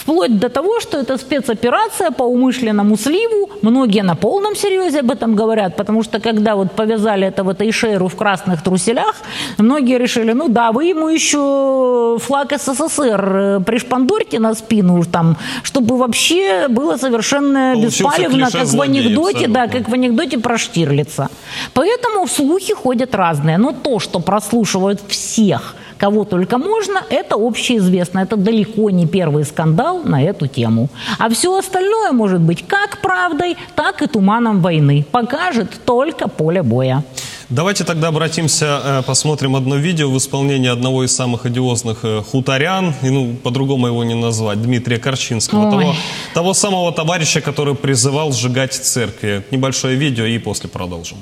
Вплоть 0.04 0.38
до 0.38 0.50
того, 0.50 0.82
что 0.82 0.98
это 0.98 1.18
спецоперация 1.18 2.12
по 2.12 2.24
умышленному 2.24 2.98
сливу. 2.98 3.50
Многие 3.62 4.04
на 4.04 4.16
полном 4.16 4.54
серьезе 4.56 5.00
об 5.00 5.12
этом 5.12 5.34
говорят, 5.34 5.78
потому 5.78 6.04
что 6.04 6.20
когда 6.20 6.56
вот 6.56 6.72
повязали 6.72 7.26
этого 7.26 7.56
Тейшеру 7.56 8.10
в 8.10 8.16
красных 8.16 8.62
труселях, 8.62 9.16
многие 9.58 9.98
решили, 9.98 10.34
ну 10.34 10.50
да, 10.50 10.74
вы 10.74 10.86
ему 10.86 11.08
еще 11.08 12.18
флаг 12.20 12.52
СССР 12.52 13.36
э, 13.36 13.60
пришпандорьте 13.66 14.40
на 14.40 14.54
спину, 14.56 15.04
там, 15.06 15.38
чтобы 15.64 15.98
вообще 15.98 16.68
было 16.68 16.98
совершенно 16.98 17.72
Получился 17.74 18.04
беспалевно, 18.04 18.52
как 18.52 18.68
в 18.68 18.82
анекдоте, 18.82 19.48
да, 19.48 19.68
как 19.68 19.88
в 19.88 19.94
анекдоте 19.94 20.38
про 20.38 20.58
Штирлица. 20.58 21.30
Поэтому 21.74 22.28
слухи 22.28 22.74
ходят 22.74 23.16
разные. 23.16 23.58
Но 23.58 23.72
то, 23.72 24.00
что 24.00 24.20
прослушивают 24.20 25.00
всех– 25.08 25.76
кого 26.04 26.26
только 26.26 26.58
можно, 26.58 27.02
это 27.10 27.36
общеизвестно. 27.36 28.20
Это 28.20 28.36
далеко 28.36 28.90
не 28.90 29.08
первый 29.08 29.46
скандал 29.46 30.04
на 30.04 30.22
эту 30.22 30.48
тему. 30.48 30.90
А 31.18 31.30
все 31.30 31.58
остальное 31.58 32.12
может 32.12 32.42
быть 32.42 32.66
как 32.68 33.02
правдой, 33.02 33.56
так 33.76 34.02
и 34.02 34.08
туманом 34.08 34.62
войны. 34.62 35.06
Покажет 35.12 35.70
только 35.86 36.28
поле 36.28 36.62
боя. 36.62 37.04
Давайте 37.50 37.86
тогда 37.86 38.08
обратимся, 38.08 38.66
э, 38.66 39.02
посмотрим 39.04 39.56
одно 39.56 39.78
видео 39.78 40.10
в 40.10 40.18
исполнении 40.18 40.72
одного 40.72 41.06
из 41.06 41.16
самых 41.16 41.46
одиозных 41.46 42.00
э, 42.04 42.22
хуторян, 42.32 42.94
и 43.04 43.10
ну, 43.10 43.36
по-другому 43.44 43.88
его 43.88 44.04
не 44.04 44.16
назвать, 44.16 44.62
Дмитрия 44.62 44.98
Корчинского, 44.98 45.72
того, 45.72 45.96
того 46.34 46.54
самого 46.54 46.92
товарища, 46.92 47.40
который 47.40 47.76
призывал 47.76 48.34
сжигать 48.34 48.74
церкви. 48.74 49.44
Небольшое 49.52 49.96
видео 49.96 50.26
и 50.26 50.40
после 50.40 50.70
продолжим. 50.70 51.18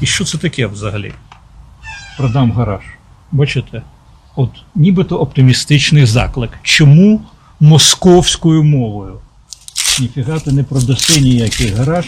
І 0.00 0.06
що 0.06 0.24
це 0.24 0.38
таке 0.38 0.66
взагалі? 0.66 1.12
Продам 2.16 2.52
гараж. 2.52 2.82
Бачите? 3.32 3.82
от 4.35 4.49
нібито 4.75 5.17
оптимістичний 5.17 6.05
заклик. 6.05 6.51
Чому 6.63 7.21
московською 7.59 8.63
мовою? 8.63 9.19
Ніфіга 9.99 10.39
ти 10.39 10.51
не 10.51 10.63
продаси 10.63 11.21
ніякий 11.21 11.67
гараж. 11.69 12.05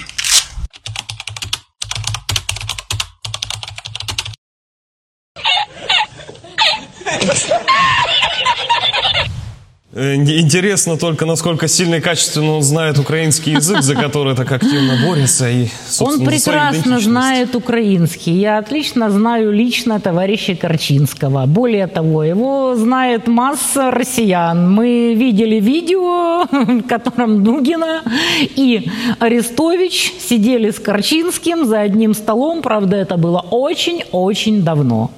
Интересно 9.99 10.97
только, 10.97 11.27
насколько 11.27 11.69
сильно 11.69 11.97
и 11.97 12.01
качественно 12.01 12.57
он 12.57 12.63
знает 12.63 12.99
украинский 12.99 13.53
язык, 13.53 13.83
за 13.83 13.95
который 13.95 14.35
так 14.35 14.51
активно 14.53 14.95
борется. 15.07 15.49
И, 15.49 15.69
он 16.01 16.25
прекрасно 16.25 17.01
знает 17.01 17.55
украинский. 17.55 18.33
Я 18.33 18.59
отлично 18.59 19.11
знаю 19.11 19.53
лично 19.53 20.01
товарища 20.01 20.55
Корчинского. 20.55 21.47
Более 21.47 21.87
того, 21.87 22.25
его 22.25 22.75
знает 22.77 23.27
масса 23.27 23.91
россиян. 23.91 24.71
Мы 24.73 25.15
видели 25.15 25.61
видео, 25.61 26.45
в 26.51 26.83
котором 26.83 27.43
Дугина 27.43 28.03
и 28.41 28.89
Арестович 29.19 30.13
сидели 30.21 30.71
с 30.71 30.79
Корчинским 30.79 31.67
за 31.67 31.81
одним 31.81 32.15
столом. 32.15 32.63
Правда, 32.63 32.97
это 32.97 33.17
было 33.17 33.45
очень-очень 33.51 34.63
давно. 34.63 35.11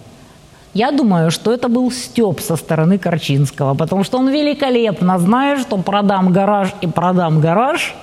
Я 0.75 0.93
думаю, 0.93 1.31
что 1.31 1.53
это 1.53 1.69
был 1.69 1.91
степ 1.91 2.41
со 2.41 2.57
стороны 2.57 2.99
Корчинского, 2.99 3.75
потому 3.75 4.05
что 4.05 4.19
он 4.19 4.29
великолепно 4.29 5.19
знает, 5.19 5.61
что 5.61 5.77
продам 5.79 6.33
гараж 6.33 6.69
и 6.81 6.87
продам 6.87 7.41
гараж 7.41 7.95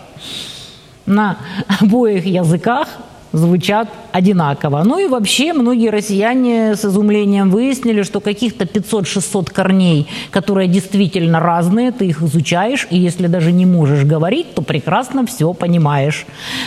на 1.06 1.38
обоих 1.82 2.26
языках 2.26 2.90
звучат 3.32 3.90
одинаково. 4.12 4.84
Ну 4.84 5.00
и 5.00 5.08
вообще 5.08 5.54
многие 5.54 5.90
россияне 5.90 6.76
с 6.76 6.86
изумлением 6.86 7.50
выяснили, 7.50 8.04
что 8.04 8.20
каких-то 8.20 8.66
500-600 8.66 9.52
корней, 9.52 10.08
которые 10.32 10.68
действительно 10.68 11.40
разные, 11.40 11.92
ты 11.92 12.06
их 12.06 12.22
изучаешь, 12.22 12.88
и 12.90 12.98
если 12.98 13.28
даже 13.28 13.52
не 13.52 13.66
можешь 13.66 14.04
говорить, 14.04 14.54
то 14.54 14.62
прекрасно 14.62 15.26
все 15.26 15.54
понимаешь. 15.54 16.26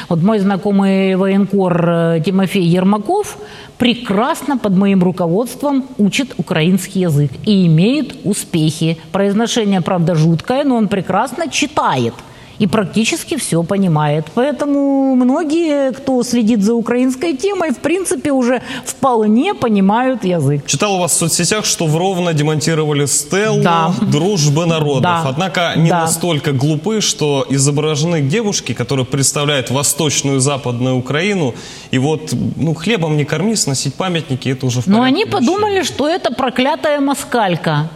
Вот 0.08 0.22
мой 0.22 0.38
знакомый 0.38 1.16
военкор 1.16 1.84
э, 1.88 2.22
Тимофей 2.24 2.64
Ермаков 2.64 3.38
прекрасно 3.78 4.58
под 4.58 4.76
моим 4.76 5.02
руководством 5.02 5.86
учит 5.98 6.34
украинский 6.36 7.00
язык 7.00 7.30
и 7.46 7.66
имеет 7.66 8.14
успехи. 8.24 8.98
Произношение, 9.12 9.80
правда, 9.80 10.14
жуткое, 10.14 10.64
но 10.64 10.76
он 10.76 10.88
прекрасно 10.88 11.48
читает– 11.48 12.14
и 12.60 12.66
практически 12.66 13.36
все 13.36 13.62
понимает. 13.62 14.26
Поэтому 14.34 15.14
многие, 15.14 15.92
кто 15.92 16.22
следит 16.22 16.62
за 16.62 16.74
украинской 16.74 17.34
темой, 17.34 17.70
в 17.70 17.78
принципе, 17.78 18.32
уже 18.32 18.60
вполне 18.84 19.54
понимают 19.54 20.24
язык. 20.24 20.66
Читал 20.66 20.96
у 20.96 20.98
вас 20.98 21.12
в 21.12 21.14
соцсетях, 21.14 21.64
что 21.64 21.86
в 21.86 21.96
Ровно 21.96 22.34
демонтировали 22.34 23.06
стелу 23.06 23.62
да. 23.62 23.94
дружбы 24.02 24.66
народов. 24.66 25.02
Да. 25.02 25.24
Однако 25.24 25.72
не 25.76 25.88
да. 25.88 26.02
настолько 26.02 26.52
глупы, 26.52 27.00
что 27.00 27.46
изображены 27.48 28.20
девушки, 28.20 28.74
которые 28.74 29.06
представляют 29.06 29.70
восточную 29.70 30.36
и 30.36 30.40
западную 30.40 30.96
Украину. 30.96 31.54
И 31.90 31.98
вот, 31.98 32.34
ну, 32.56 32.74
хлебом 32.74 33.16
не 33.16 33.24
корми, 33.24 33.56
сносить 33.56 33.94
памятники, 33.94 34.50
это 34.50 34.66
уже 34.66 34.82
в 34.82 34.86
Но 34.86 35.00
они 35.00 35.24
подумали, 35.24 35.82
что 35.82 36.06
это 36.06 36.30
проклятая 36.30 37.00
москалька. 37.00 37.88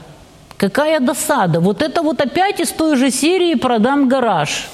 Какая 0.57 1.01
досада. 1.01 1.61
Вот 1.61 1.83
это 1.83 2.03
вот 2.03 2.21
опять 2.21 2.61
из 2.61 2.71
той 2.71 2.97
же 2.97 3.11
серии 3.11 3.55
«Продам 3.55 4.09
гараж». 4.09 4.69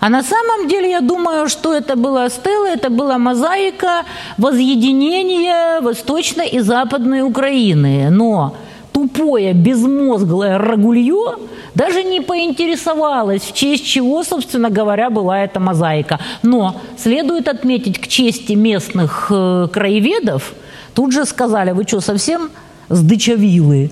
А 0.00 0.08
на 0.08 0.22
самом 0.22 0.66
деле 0.66 0.90
я 0.90 1.00
думаю, 1.00 1.48
что 1.48 1.74
это 1.74 1.94
была 1.94 2.30
стела, 2.30 2.66
это 2.66 2.88
была 2.88 3.18
мозаика 3.18 4.04
возъединения 4.38 5.80
Восточной 5.80 6.48
и 6.48 6.60
Западной 6.60 7.20
Украины. 7.20 8.08
Но 8.10 8.54
тупое, 8.92 9.52
безмозглое 9.52 10.56
рагулье 10.56 11.36
даже 11.74 12.02
не 12.02 12.20
поинтересовалось, 12.20 13.42
в 13.42 13.52
честь 13.52 13.86
чего, 13.86 14.24
собственно 14.24 14.70
говоря, 14.70 15.10
была 15.10 15.44
эта 15.44 15.60
мозаика. 15.60 16.18
Но 16.42 16.80
следует 16.96 17.46
отметить 17.46 18.00
к 18.00 18.06
чести 18.08 18.54
местных 18.54 19.26
э, 19.30 19.68
краеведов, 19.72 20.54
тут 20.94 21.12
же 21.12 21.26
сказали, 21.26 21.72
вы 21.72 21.84
что, 21.84 22.00
совсем 22.00 22.50
сдычавилы? 22.88 23.90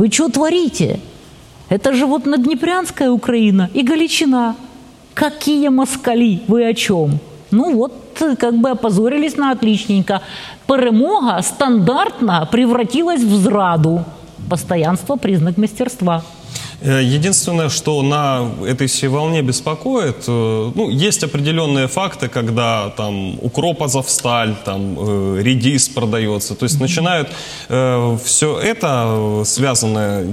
Вы 0.00 0.10
что 0.10 0.30
творите? 0.30 0.98
Это 1.68 1.92
же 1.92 2.06
вот 2.06 2.24
Наднепрянская 2.24 3.10
Украина 3.10 3.68
и 3.74 3.82
Галичина. 3.82 4.56
Какие 5.12 5.68
москали? 5.68 6.40
Вы 6.48 6.66
о 6.66 6.72
чем? 6.72 7.18
Ну 7.50 7.74
вот, 7.74 7.92
как 8.38 8.56
бы 8.56 8.70
опозорились 8.70 9.36
на 9.36 9.50
отличненько. 9.50 10.22
Перемога 10.66 11.42
стандартно 11.42 12.48
превратилась 12.50 13.20
в 13.20 13.36
зраду. 13.42 14.04
Постоянство– 14.48 15.16
признак 15.16 15.58
мастерства. 15.58 16.22
Э, 16.82 17.02
единственное, 17.02 17.68
что 17.68 18.02
на 18.02 18.48
этой 18.66 18.86
всей 18.86 19.08
волне 19.08 19.42
беспокоит, 19.42 20.24
э, 20.26 20.72
ну, 20.74 20.88
есть 20.88 21.22
определенные 21.22 21.88
факты, 21.88 22.28
когда 22.28 22.90
там 22.96 23.38
укроп 23.42 23.82
Азовсталь, 23.82 24.54
там 24.64 24.96
э, 24.98 25.42
редис 25.42 25.88
продается, 25.88 26.54
то 26.54 26.64
есть 26.64 26.76
mm-hmm. 26.76 26.82
начинают 26.82 27.28
э, 27.68 28.16
все 28.24 28.58
это, 28.58 29.42
связанное 29.44 30.26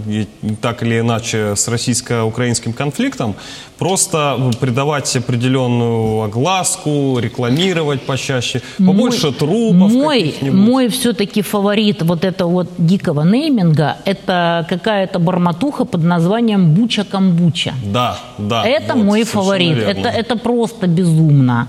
так 0.62 0.84
или 0.84 1.00
иначе 1.00 1.56
с 1.56 1.68
российско-украинским 1.68 2.72
конфликтом, 2.74 3.36
просто 3.78 4.38
придавать 4.60 5.16
определенную 5.16 6.24
огласку, 6.24 7.20
рекламировать 7.20 8.02
почаще, 8.02 8.62
побольше 8.78 9.28
мой, 9.28 9.36
трупов 9.36 9.92
Мой, 9.92 10.36
мой 10.42 10.88
все-таки 10.88 11.42
фаворит 11.42 12.02
вот 12.04 12.24
этого 12.24 12.50
вот 12.50 12.70
дикого 12.78 13.24
нейминга– 13.24 13.98
это 14.06 14.66
какая-то 14.70 15.20
барматуха 15.20 15.86
под 15.86 16.04
названием 16.04 16.37
Буча-камбуча. 16.42 17.74
Да, 17.84 18.18
да. 18.38 18.66
Это 18.68 18.94
вот, 18.94 19.04
мой 19.04 19.24
фаворит. 19.24 19.78
Это, 19.78 20.10
это 20.10 20.38
просто 20.38 20.88
безумно. 20.88 21.68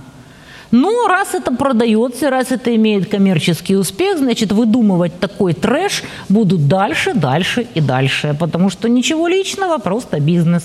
Но 0.70 1.06
раз 1.08 1.34
это 1.34 1.50
продается, 1.54 2.30
раз 2.30 2.52
это 2.52 2.74
имеет 2.76 3.08
коммерческий 3.08 3.76
успех, 3.76 4.18
значит, 4.18 4.52
выдумывать 4.52 5.18
такой 5.18 5.54
трэш 5.54 6.02
будут 6.28 6.68
дальше, 6.68 7.14
дальше 7.14 7.66
и 7.74 7.80
дальше. 7.80 8.36
Потому 8.38 8.70
что 8.70 8.88
ничего 8.88 9.28
личного, 9.28 9.78
просто 9.78 10.20
бизнес. 10.20 10.64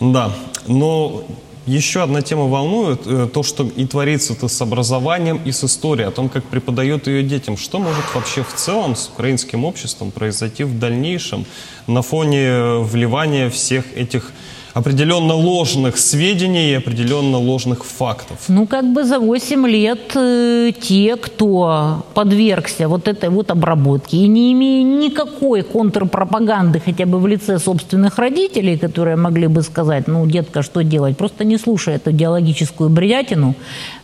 Да, 0.00 0.30
но 0.66 1.22
еще 1.66 2.02
одна 2.02 2.22
тема 2.22 2.46
волнует, 2.46 3.02
э, 3.06 3.28
то, 3.32 3.42
что 3.42 3.64
и 3.64 3.86
творится-то 3.86 4.48
с 4.48 4.60
образованием 4.60 5.40
и 5.44 5.52
с 5.52 5.64
историей, 5.64 6.08
о 6.08 6.10
том, 6.10 6.28
как 6.28 6.44
преподают 6.44 7.06
ее 7.06 7.22
детям. 7.22 7.56
Что 7.56 7.78
может 7.78 8.04
вообще 8.14 8.42
в 8.42 8.54
целом 8.54 8.96
с 8.96 9.08
украинским 9.08 9.64
обществом 9.64 10.10
произойти 10.10 10.64
в 10.64 10.78
дальнейшем 10.78 11.44
на 11.86 12.02
фоне 12.02 12.78
вливания 12.78 13.50
всех 13.50 13.84
этих 13.96 14.32
определенно 14.74 15.34
ложных 15.34 15.98
сведений 15.98 16.70
и 16.70 16.74
определенно 16.74 17.38
ложных 17.38 17.84
фактов. 17.84 18.38
Ну, 18.48 18.66
как 18.66 18.92
бы 18.92 19.04
за 19.04 19.18
8 19.18 19.66
лет 19.66 20.12
э, 20.14 20.72
те, 20.80 21.16
кто 21.16 22.04
подвергся 22.14 22.88
вот 22.88 23.08
этой 23.08 23.28
вот 23.28 23.50
обработке 23.50 24.16
и 24.16 24.28
не 24.28 24.52
имея 24.52 24.84
никакой 24.84 25.62
контрпропаганды 25.62 26.80
хотя 26.80 27.06
бы 27.06 27.18
в 27.18 27.26
лице 27.26 27.58
собственных 27.58 28.18
родителей, 28.18 28.78
которые 28.78 29.16
могли 29.16 29.46
бы 29.46 29.62
сказать, 29.62 30.08
ну, 30.08 30.26
детка, 30.26 30.62
что 30.62 30.82
делать, 30.82 31.16
просто 31.16 31.44
не 31.44 31.58
слушай 31.58 31.94
эту 31.94 32.10
идеологическую 32.10 32.90
бредятину, 32.90 33.54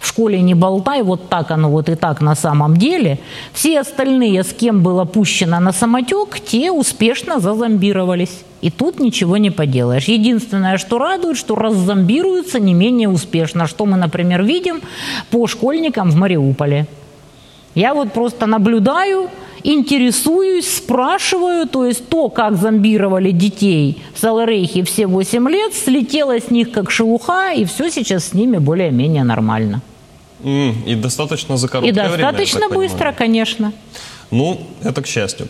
в 0.01 0.09
школе 0.09 0.41
не 0.41 0.55
болтай, 0.55 1.03
вот 1.03 1.29
так 1.29 1.51
оно 1.51 1.71
вот 1.71 1.89
и 1.89 1.95
так 1.95 2.21
на 2.21 2.35
самом 2.35 2.77
деле. 2.77 3.19
Все 3.53 3.81
остальные, 3.81 4.43
с 4.43 4.53
кем 4.53 4.83
было 4.83 5.05
пущено 5.05 5.61
на 5.61 5.73
самотек, 5.73 6.41
те 6.41 6.71
успешно 6.71 7.41
зазомбировались. 7.41 8.45
И 8.63 8.71
тут 8.71 8.99
ничего 8.99 9.37
не 9.37 9.51
поделаешь. 9.51 10.05
Единственное, 10.05 10.79
что 10.79 10.99
радует, 10.99 11.37
что 11.37 11.55
раззомбируются 11.55 12.59
не 12.59 12.75
менее 12.75 13.09
успешно, 13.09 13.67
что 13.67 13.85
мы, 13.87 13.97
например, 13.97 14.43
видим 14.43 14.81
по 15.31 15.47
школьникам 15.47 16.11
в 16.11 16.17
Мариуполе. 16.17 16.87
Я 17.75 17.93
вот 17.93 18.13
просто 18.13 18.47
наблюдаю, 18.47 19.29
интересуюсь, 19.63 20.67
спрашиваю, 20.67 21.69
то 21.69 21.85
есть 21.85 22.09
то, 22.09 22.31
как 22.31 22.57
зомбировали 22.57 23.31
детей 23.33 24.03
в 24.15 24.19
Саларейхе 24.19 24.83
все 24.85 25.07
8 25.07 25.49
лет, 25.51 25.75
слетело 25.75 26.41
с 26.41 26.51
них 26.51 26.73
как 26.73 26.91
шелуха, 26.91 27.53
и 27.53 27.67
все 27.67 27.91
сейчас 27.91 28.29
с 28.29 28.33
ними 28.33 28.57
более-менее 28.57 29.25
нормально. 29.25 29.83
И 30.43 30.95
достаточно 30.95 31.59
за 31.59 31.69
короткое 31.69 31.93
время. 31.93 32.15
И 32.15 32.19
достаточно 32.19 32.69
время, 32.69 32.75
быстро, 32.75 33.13
конечно. 33.13 33.73
Ну, 34.31 34.61
это 34.83 35.03
к 35.03 35.07
счастью. 35.07 35.49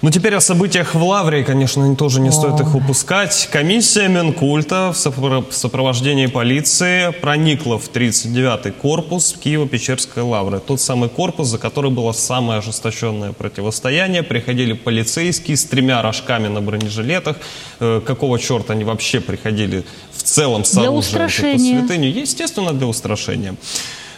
Ну, 0.00 0.12
теперь 0.12 0.36
о 0.36 0.40
событиях 0.40 0.94
в 0.94 1.02
Лаврии, 1.02 1.42
конечно, 1.42 1.96
тоже 1.96 2.20
не 2.20 2.30
стоит 2.30 2.60
их 2.60 2.72
упускать. 2.76 3.48
Комиссия 3.50 4.06
Минкульта 4.06 4.92
в 4.92 4.96
сопровождении 4.96 6.26
полиции 6.26 7.10
проникла 7.20 7.80
в 7.80 7.90
39-й 7.90 8.70
корпус 8.70 9.34
Киево-Печерской 9.44 10.22
Лавры. 10.22 10.60
Тот 10.60 10.80
самый 10.80 11.08
корпус, 11.08 11.48
за 11.48 11.58
который 11.58 11.90
было 11.90 12.12
самое 12.12 12.60
ожесточенное 12.60 13.32
противостояние. 13.32 14.22
Приходили 14.22 14.72
полицейские 14.72 15.56
с 15.56 15.64
тремя 15.64 16.00
рожками 16.00 16.46
на 16.46 16.60
бронежилетах. 16.60 17.36
Э, 17.80 18.00
какого 18.06 18.38
черта 18.38 18.74
они 18.74 18.84
вообще 18.84 19.18
приходили 19.18 19.84
в 20.12 20.22
целом 20.22 20.64
с 20.64 20.74
оружием? 20.74 20.92
Для 20.92 20.98
устрашения. 20.98 21.80
Святыню? 21.80 22.08
Естественно, 22.08 22.72
для 22.72 22.86
устрашения. 22.86 23.56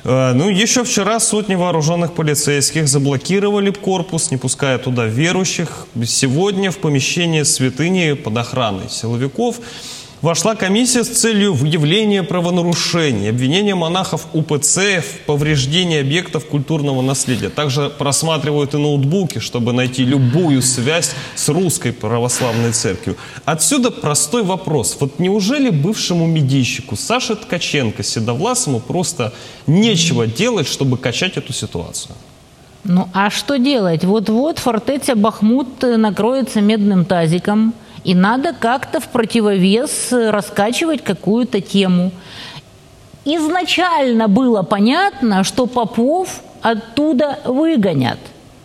Э, 0.04 0.32
ну, 0.34 0.48
еще 0.48 0.84
вчера 0.84 1.20
сотни 1.20 1.54
вооруженных 1.54 2.14
полицейских 2.14 2.88
заблокировали 2.88 3.70
корпус, 3.70 4.30
не 4.30 4.36
пуская 4.36 4.78
туда 4.78 5.06
верующих. 5.06 5.86
Сегодня 6.04 6.70
в 6.70 6.78
помещение 6.78 7.44
святыни 7.44 8.12
под 8.12 8.36
охраной 8.36 8.88
силовиков 8.88 9.60
вошла 10.22 10.54
комиссия 10.54 11.04
с 11.04 11.08
целью 11.08 11.54
выявления 11.54 12.22
правонарушений, 12.22 13.30
обвинения 13.30 13.74
монахов 13.74 14.26
УПЦ 14.32 15.02
в 15.02 15.26
повреждении 15.26 16.00
объектов 16.00 16.46
культурного 16.46 17.02
наследия. 17.02 17.48
Также 17.48 17.90
просматривают 17.90 18.74
и 18.74 18.76
ноутбуки, 18.76 19.38
чтобы 19.38 19.72
найти 19.72 20.04
любую 20.04 20.62
связь 20.62 21.12
с 21.34 21.48
русской 21.48 21.92
православной 21.92 22.72
церковью. 22.72 23.16
Отсюда 23.44 23.90
простой 23.90 24.42
вопрос. 24.42 24.96
Вот 25.00 25.18
неужели 25.18 25.70
бывшему 25.70 26.26
медийщику 26.26 26.96
Саше 26.96 27.36
Ткаченко, 27.36 28.02
Седовласому, 28.02 28.80
просто 28.80 29.32
нечего 29.66 30.26
делать, 30.26 30.68
чтобы 30.68 30.98
качать 30.98 31.36
эту 31.36 31.52
ситуацию? 31.52 32.14
Ну, 32.84 33.08
а 33.12 33.28
что 33.28 33.58
делать? 33.58 34.04
Вот-вот 34.04 34.58
фортеця 34.58 35.14
Бахмут 35.14 35.82
накроется 35.82 36.60
медным 36.60 37.04
тазиком– 37.04 37.74
и 38.04 38.14
надо 38.14 38.52
как-то 38.58 39.00
в 39.00 39.08
противовес 39.08 40.12
раскачивать 40.12 41.02
какую-то 41.04 41.60
тему. 41.60 42.12
Изначально 43.24 44.28
было 44.28 44.62
понятно, 44.62 45.44
что 45.44 45.66
попов 45.66 46.40
оттуда 46.62 47.38
выгонят. 47.44 48.18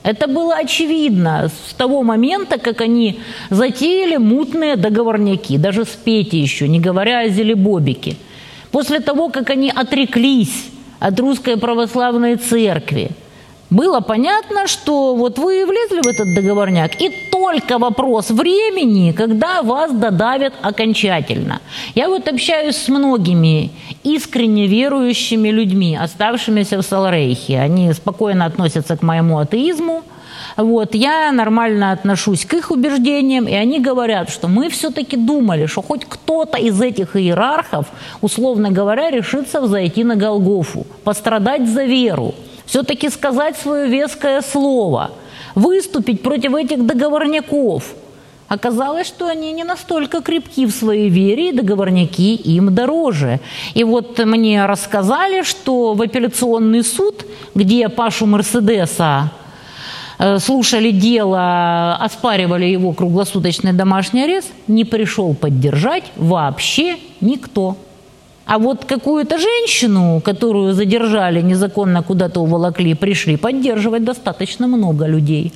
Это 0.03 0.27
было 0.27 0.55
очевидно 0.55 1.49
с 1.49 1.73
того 1.73 2.03
момента, 2.03 2.59
как 2.59 2.81
они 2.81 3.19
затеяли 3.49 4.17
мутные 4.17 4.75
договорняки, 4.75 5.57
даже 5.57 5.83
с 5.83 5.89
Петей 5.89 6.41
еще, 6.41 6.67
не 6.67 6.79
говоря 6.79 7.21
о 7.21 7.29
Зелебобике. 7.29 8.15
После 8.71 8.99
того, 8.99 9.29
как 9.29 9.49
они 9.49 9.71
отреклись 9.75 10.65
от 10.99 11.19
русской 11.19 11.57
православной 11.57 12.35
церкви– 12.35 13.11
было 13.69 13.99
понятно, 13.99 14.67
что 14.67 15.15
вот 15.15 15.39
вы 15.39 15.65
влезли 15.65 16.01
в 16.01 16.07
этот 16.07 16.35
договорняк, 16.35 17.01
и 17.01 17.09
только 17.45 17.77
вопрос 17.77 18.31
времени, 18.31 19.11
когда 19.11 19.61
вас 19.61 19.91
додавят 19.91 20.53
окончательно. 20.61 21.59
Я 21.95 22.07
вот 22.07 22.27
общаюсь 22.27 22.75
с 22.75 22.89
многими 22.89 23.69
искренне 24.03 24.67
верующими 24.67 25.51
людьми, 25.51 25.99
оставшимися 26.03 26.77
в 26.77 26.81
Саларейхе. 26.81 27.59
Они 27.59 27.93
спокойно 27.93 28.45
относятся 28.45 28.97
к 28.97 29.03
моему 29.03 29.37
атеизму, 29.37 30.01
вот, 30.57 30.95
я 30.95 31.31
нормально 31.31 31.91
отношусь 31.91 32.45
к 32.45 32.53
их 32.53 32.71
убеждениям, 32.71 33.47
и 33.47 33.53
они 33.53 33.79
говорят, 33.79 34.29
что 34.29 34.47
мы 34.47 34.69
все-таки 34.69 35.17
думали, 35.17 35.67
что 35.67 35.81
хоть 35.81 36.05
кто-то 36.05 36.57
из 36.57 36.81
этих 36.81 37.15
иерархов, 37.15 37.85
условно 38.21 38.71
говоря, 38.71 39.11
решится 39.11 39.61
взойти 39.61 40.03
на 40.03 40.15
Голгофу, 40.15 40.85
пострадать 41.03 41.67
за 41.67 41.83
веру 41.83 42.33
все-таки 42.65 43.09
сказать 43.09 43.57
свое 43.57 43.87
веское 43.87 44.41
слово, 44.41 45.11
выступить 45.55 46.21
против 46.21 46.53
этих 46.53 46.85
договорняков. 46.85 47.83
Оказалось, 48.47 49.07
что 49.07 49.27
они 49.27 49.51
не 49.53 49.63
настолько 49.63 50.21
крепки 50.21 50.67
в 50.67 50.71
своей 50.71 51.09
вере, 51.09 51.49
и 51.49 51.51
договорняки 51.51 52.35
им 52.35 52.75
дороже. 52.75 53.39
И 53.73 53.83
вот 53.83 54.19
мне 54.23 54.65
рассказали, 54.67 55.41
что 55.41 55.95
в 55.95 56.01
апелляционный 56.01 56.83
суд, 56.83 57.25
где 57.55 57.89
Пашу 57.89 58.27
Мерседеса 58.27 59.31
э, 60.19 60.37
слушали 60.37 60.91
дело, 60.91 61.95
оспаривали 61.95 62.65
его 62.65 62.93
круглосуточный 62.93 63.73
домашний 63.73 64.25
арест, 64.25 64.51
не 64.67 64.83
пришел 64.83 65.33
поддержать 65.33 66.03
вообще 66.15 66.97
никто. 67.21 67.77
А 68.45 68.59
вот 68.59 68.85
какую-то 68.85 69.37
женщину, 69.39 70.21
которую 70.23 70.73
задержали, 70.73 71.41
незаконно 71.41 72.03
куда-то 72.03 72.41
уволокли, 72.41 72.93
пришли 72.93 73.37
поддерживать 73.37 74.03
достаточно 74.03 74.67
много 74.67 75.07
людей. 75.07 75.51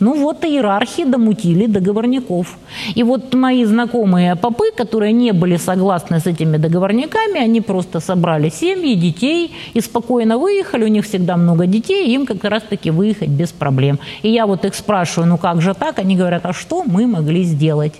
Ну 0.00 0.14
вот 0.14 0.44
иерархии 0.44 1.04
домутили 1.04 1.66
договорников. 1.66 2.58
И 2.96 3.04
вот 3.04 3.34
мои 3.34 3.64
знакомые 3.64 4.34
попы, 4.34 4.72
которые 4.76 5.12
не 5.12 5.32
были 5.32 5.56
согласны 5.56 6.18
с 6.18 6.26
этими 6.26 6.56
договорниками, 6.56 7.40
они 7.40 7.60
просто 7.60 8.00
собрали 8.00 8.48
семьи, 8.48 8.96
детей 8.96 9.52
и 9.74 9.80
спокойно 9.80 10.38
выехали. 10.38 10.84
У 10.84 10.88
них 10.88 11.04
всегда 11.04 11.36
много 11.36 11.66
детей, 11.66 12.12
им 12.12 12.26
как 12.26 12.42
раз-таки 12.42 12.90
выехать 12.90 13.28
без 13.28 13.52
проблем. 13.52 14.00
И 14.22 14.28
я 14.28 14.46
вот 14.46 14.64
их 14.64 14.74
спрашиваю, 14.74 15.28
ну 15.28 15.38
как 15.38 15.62
же 15.62 15.74
так? 15.74 16.00
Они 16.00 16.16
говорят, 16.16 16.46
а 16.46 16.52
что 16.52 16.82
мы 16.82 17.06
могли 17.06 17.44
сделать? 17.44 17.92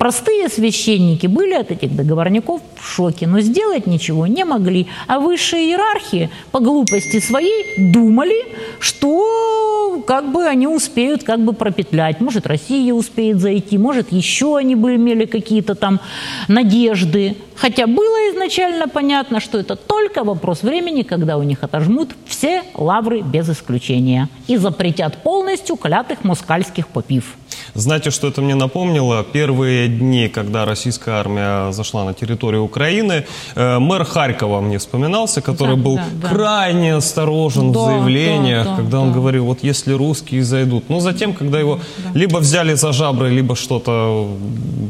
Простые 0.00 0.48
священники 0.48 1.26
были 1.26 1.52
от 1.52 1.70
этих 1.70 1.94
договорников 1.94 2.62
в 2.74 2.88
шоке, 2.88 3.26
но 3.26 3.40
сделать 3.40 3.86
ничего 3.86 4.26
не 4.26 4.46
могли. 4.46 4.86
А 5.06 5.20
высшие 5.20 5.66
иерархии 5.66 6.30
по 6.52 6.60
глупости 6.60 7.20
своей 7.20 7.92
думали, 7.92 8.46
что 8.78 10.02
как 10.06 10.32
бы 10.32 10.46
они 10.46 10.66
успеют 10.66 11.22
как 11.22 11.44
бы 11.44 11.52
пропетлять. 11.52 12.18
Может, 12.22 12.46
Россия 12.46 12.94
успеет 12.94 13.40
зайти, 13.40 13.76
может, 13.76 14.10
еще 14.10 14.56
они 14.56 14.74
бы 14.74 14.94
имели 14.94 15.26
какие-то 15.26 15.74
там 15.74 16.00
надежды. 16.48 17.36
Хотя 17.54 17.86
было 17.86 18.30
изначально 18.32 18.88
понятно, 18.88 19.38
что 19.38 19.58
это 19.58 19.76
только 19.76 20.24
вопрос 20.24 20.62
времени, 20.62 21.02
когда 21.02 21.36
у 21.36 21.42
них 21.42 21.62
отожмут 21.62 22.12
все 22.24 22.62
лавры 22.74 23.20
без 23.20 23.50
исключения 23.50 24.30
и 24.46 24.56
запретят 24.56 25.22
полностью 25.22 25.76
клятых 25.76 26.24
москальских 26.24 26.88
попив. 26.88 27.36
Знаете, 27.74 28.10
что 28.10 28.28
это 28.28 28.42
мне 28.42 28.54
напомнило? 28.54 29.22
Первые 29.22 29.88
дни, 29.88 30.28
когда 30.28 30.64
российская 30.64 31.12
армия 31.12 31.72
зашла 31.72 32.04
на 32.04 32.14
территорию 32.14 32.64
Украины, 32.64 33.24
э, 33.54 33.78
мэр 33.78 34.04
Харькова 34.04 34.60
мне 34.60 34.78
вспоминался, 34.78 35.40
который 35.40 35.76
Да, 35.76 35.82
был 35.82 35.96
да, 35.96 36.04
да. 36.22 36.28
крайне 36.28 36.96
осторожен 36.96 37.72
Да, 37.72 37.78
в 37.80 37.84
заявлениях, 37.84 38.64
да, 38.64 38.70
да, 38.70 38.76
когда 38.76 39.00
он 39.00 39.08
да. 39.12 39.14
говорил, 39.14 39.44
вот 39.44 39.58
если 39.62 39.92
русские 39.92 40.42
зайдут. 40.42 40.88
Но 40.88 41.00
затем, 41.00 41.32
когда 41.32 41.58
его 41.60 41.78
либо 42.14 42.38
взяли 42.38 42.74
за 42.74 42.92
жабры, 42.92 43.30
либо 43.30 43.54
что-то 43.54 44.28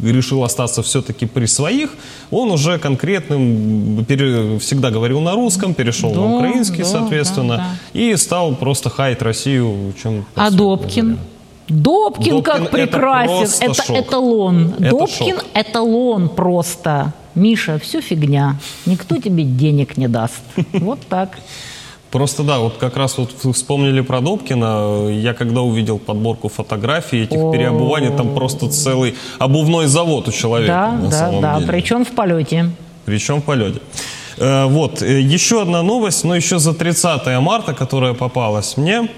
решил 0.04 0.42
остаться 0.44 0.82
все-таки 0.82 1.26
при 1.26 1.46
своих, 1.46 1.90
он 2.30 2.50
уже 2.50 2.78
конкретным 2.78 4.04
пере- 4.06 4.58
всегда 4.58 4.90
говорил 4.90 5.20
на 5.20 5.32
русском, 5.34 5.74
перешел 5.74 6.10
Да, 6.12 6.20
на 6.20 6.36
украинский, 6.36 6.78
да, 6.84 6.88
соответственно, 6.88 7.56
да, 7.56 8.00
и 8.00 8.16
стал 8.16 8.54
просто 8.54 8.88
хаять 8.90 9.22
Россию. 9.22 9.92
Чем 10.02 10.24
А 10.34 10.50
Добкин? 10.50 11.18
Добкин, 11.70 12.36
Добкин 12.36 12.42
как 12.42 12.60
это 12.62 12.70
прекрасен. 12.70 13.48
Это, 13.70 13.82
шок. 13.82 13.96
эталон. 13.96 14.74
Это 14.78 14.90
Добкин 14.90 15.36
шок. 15.36 15.44
эталон 15.54 16.28
просто. 16.28 17.12
Миша, 17.34 17.78
все 17.78 18.00
фигня. 18.00 18.56
Никто 18.86 19.16
тебе 19.16 19.44
денег 19.44 19.96
не 19.96 20.08
даст. 20.08 20.40
Вот 20.72 21.00
так. 21.08 21.38
Просто 22.10 22.42
да, 22.42 22.58
вот 22.58 22.76
как 22.78 22.96
раз 22.96 23.18
вот 23.18 23.30
вспомнили 23.54 24.00
про 24.00 24.20
Добкина. 24.20 25.08
Я 25.10 25.32
когда 25.32 25.60
увидел 25.60 25.98
подборку 25.98 26.48
фотографий 26.48 27.22
этих 27.22 27.38
О. 27.38 27.52
переобуваний, 27.52 28.10
там 28.16 28.34
просто 28.34 28.68
целый 28.68 29.14
обувной 29.38 29.86
завод 29.86 30.26
у 30.26 30.32
человека 30.32 30.98
Да, 31.02 31.08
да, 31.08 31.40
да. 31.40 31.54
деле. 31.60 31.66
Причем 31.68 32.04
в 32.04 32.08
полете. 32.08 32.70
Причем 33.04 33.40
в 33.40 33.44
полете. 33.44 33.80
Э, 34.38 34.66
Вот, 34.66 35.02
э, 35.02 35.20
еще 35.20 35.62
одна 35.62 35.82
новость, 35.82 36.24
но 36.24 36.34
еще 36.34 36.58
за 36.58 36.72
30 36.74 37.40
марта, 37.40 37.74
которая 37.74 38.12
попалась 38.14 38.76
мне. 38.76 39.08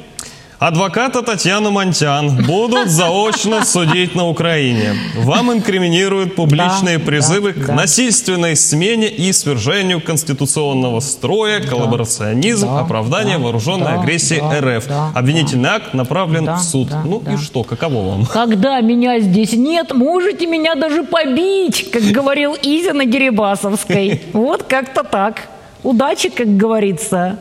Адвоката 0.63 1.23
Татьяна 1.23 1.73
Монтян 1.73 2.37
будут 2.47 2.89
заочно 2.89 3.65
судить 3.65 4.15
на 4.15 4.29
Украине. 4.29 4.95
Вам 5.17 5.53
инкриминируют 5.53 6.37
публичные 6.37 6.99
Да, 6.99 7.05
призывы 7.05 7.53
да, 7.53 7.61
к 7.61 7.67
да. 7.67 7.75
насильственной 7.75 8.55
смене 8.55 9.09
и 9.09 9.33
свержению 9.33 10.01
конституционного 10.01 11.01
строя, 11.01 11.61
коллаборационизм, 11.61 12.69
да, 12.69 12.79
оправдание 12.79 13.39
да, 13.39 13.43
вооруженной 13.43 13.87
да, 13.87 14.01
агрессии 14.01 14.39
да, 14.41 14.61
РФ. 14.61 14.87
да, 14.87 15.11
Обвинительный 15.17 15.69
акт 15.69 15.95
направлен 15.95 16.45
Да, 16.45 16.55
в 16.55 16.63
суд. 16.63 16.91
да, 16.91 17.03
ну 17.05 17.19
да. 17.19 17.33
и 17.33 17.37
что, 17.39 17.65
каково 17.65 18.11
вам? 18.11 18.27
Когда 18.27 18.81
меня 18.83 19.19
здесь 19.19 19.55
нет, 19.55 19.93
можете 19.93 20.47
меня 20.47 20.77
даже 20.77 21.03
побить, 21.03 21.91
как 21.91 22.03
говорил 22.13 22.55
Изя 22.63 22.93
на 22.93 23.05
Дерибасовской. 23.05 24.23
Вот 24.33 24.63
как-то 24.63 25.03
так. 25.03 25.49
Удачи, 25.83 26.29
как 26.29 26.57
говорится. 26.57 27.41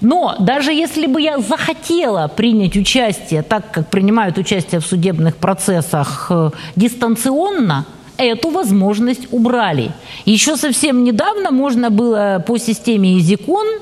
Но 0.00 0.36
даже 0.38 0.72
если 0.72 1.06
бы 1.06 1.20
я 1.20 1.38
захотела 1.38 2.28
принять 2.28 2.76
участие, 2.76 3.42
так 3.42 3.70
как 3.70 3.90
принимают 3.90 4.38
участие 4.38 4.80
в 4.80 4.86
судебных 4.86 5.36
процессах 5.36 6.26
э, 6.30 6.50
дистанционно, 6.76 7.86
эту 8.16 8.50
возможность 8.50 9.32
убрали. 9.32 9.92
Еще 10.24 10.56
совсем 10.56 11.04
недавно 11.04 11.50
можно 11.50 11.90
было 11.90 12.42
по 12.46 12.58
системе 12.58 13.18
EasyCon 13.18 13.80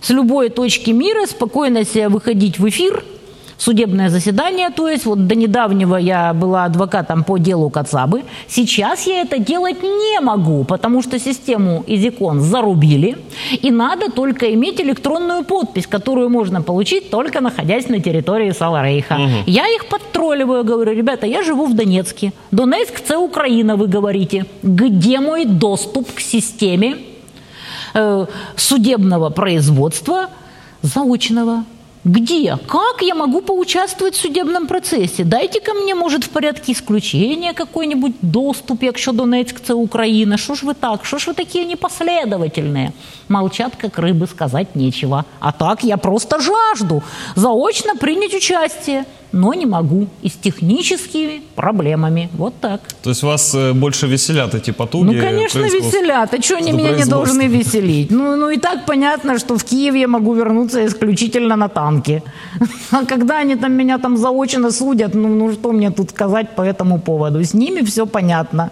с 0.00 0.10
любой 0.10 0.50
точки 0.50 0.90
мира 0.90 1.26
спокойно 1.26 1.84
себе 1.84 2.08
выходить 2.08 2.58
в 2.58 2.68
эфир, 2.68 3.04
судебное 3.62 4.10
заседание, 4.10 4.70
то 4.70 4.88
есть 4.88 5.06
вот 5.06 5.26
до 5.26 5.34
недавнего 5.34 5.96
я 5.96 6.34
была 6.34 6.64
адвокатом 6.64 7.22
по 7.22 7.38
делу 7.38 7.70
Кацабы. 7.70 8.22
Сейчас 8.48 9.06
я 9.06 9.22
это 9.22 9.38
делать 9.38 9.82
не 9.82 10.20
могу, 10.20 10.64
потому 10.64 11.02
что 11.02 11.18
систему 11.18 11.84
Изикон 11.86 12.40
зарубили, 12.40 13.16
и 13.62 13.70
надо 13.70 14.10
только 14.10 14.52
иметь 14.54 14.80
электронную 14.80 15.44
подпись, 15.44 15.86
которую 15.86 16.28
можно 16.28 16.62
получить 16.62 17.10
только 17.10 17.40
находясь 17.40 17.88
на 17.88 18.00
территории 18.00 18.50
Саларейха. 18.50 19.18
Я 19.46 19.68
их 19.68 19.86
подтролливаю, 19.86 20.64
говорю, 20.64 20.92
ребята, 20.92 21.26
я 21.26 21.42
живу 21.42 21.66
в 21.66 21.74
Донецке. 21.74 22.32
Донецк– 22.50 23.00
это 23.04 23.18
Украина, 23.18 23.76
вы 23.76 23.86
говорите. 23.86 24.44
Где 24.62 25.20
мой 25.20 25.44
доступ 25.44 26.12
к 26.14 26.20
системе 26.20 26.96
э, 27.94 28.26
судебного 28.56 29.30
производства 29.30 30.26
заочного. 30.82 31.64
Где? 32.04 32.58
Как 32.66 33.00
я 33.00 33.14
могу 33.14 33.42
поучаствовать 33.42 34.14
в 34.14 34.20
судебном 34.20 34.66
процессе? 34.66 35.22
Дайте 35.22 35.60
ко 35.60 35.72
мне, 35.72 35.94
может, 35.94 36.24
в 36.24 36.30
порядке 36.30 36.72
исключения 36.72 37.52
какой-нибудь 37.52 38.12
доступ, 38.22 38.82
якщо 38.82 39.12
Донецьк– 39.12 39.60
це 39.66 39.74
Україна. 39.74 40.36
Що 40.36 40.54
ж 40.54 40.66
ви 40.66 40.74
так? 40.74 41.04
Що 41.04 41.18
ж 41.18 41.26
ви 41.26 41.34
такі 41.34 41.66
непоследовательные? 41.66 42.90
Молчат, 43.28 43.76
как 43.76 43.98
рыбы, 43.98 44.26
сказать 44.26 44.74
нечего. 44.76 45.24
А 45.40 45.52
так 45.52 45.84
я 45.84 45.96
просто 45.96 46.40
жажду 46.40 47.02
заочно 47.36 47.94
принять 47.94 48.34
участие, 48.34 49.04
но 49.32 49.54
не 49.54 49.66
могу. 49.66 50.06
И 50.22 50.28
с 50.28 50.32
техническими 50.32 51.42
проблемами. 51.54 52.28
Вот 52.34 52.54
так. 52.60 52.80
То 53.02 53.10
есть 53.10 53.22
вас 53.22 53.54
э, 53.54 53.72
больше 53.72 54.06
веселят 54.06 54.54
эти 54.54 54.70
потуги? 54.72 55.14
Ну, 55.14 55.20
конечно, 55.20 55.60
веселят. 55.60 56.34
А 56.34 56.42
что 56.42 56.56
они 56.56 56.72
меня 56.78 56.92
не 56.92 57.04
должны 57.04 57.46
веселить? 57.48 58.10
Ну, 58.10 58.36
ну 58.36 58.50
и 58.50 58.58
так 58.58 58.86
понятно, 58.86 59.38
что 59.38 59.56
в 59.56 59.64
Киев 59.64 59.94
я 59.94 60.08
могу 60.08 60.34
вернуться 60.34 60.84
исключительно 60.86 61.56
на 61.56 61.68
танке. 61.68 62.22
А 62.90 63.06
когда 63.06 63.38
они 63.38 63.56
там 63.56 63.72
меня 63.72 63.98
там 63.98 64.16
заочно 64.16 64.70
судят, 64.70 65.14
ну, 65.14 65.28
ну 65.28 65.52
что 65.52 65.72
мне 65.72 65.90
тут 65.90 66.10
сказать 66.10 66.54
по 66.54 66.60
этому 66.62 67.00
поводу? 67.00 67.42
С 67.42 67.54
ними 67.54 67.80
все 67.80 68.06
понятно. 68.06 68.70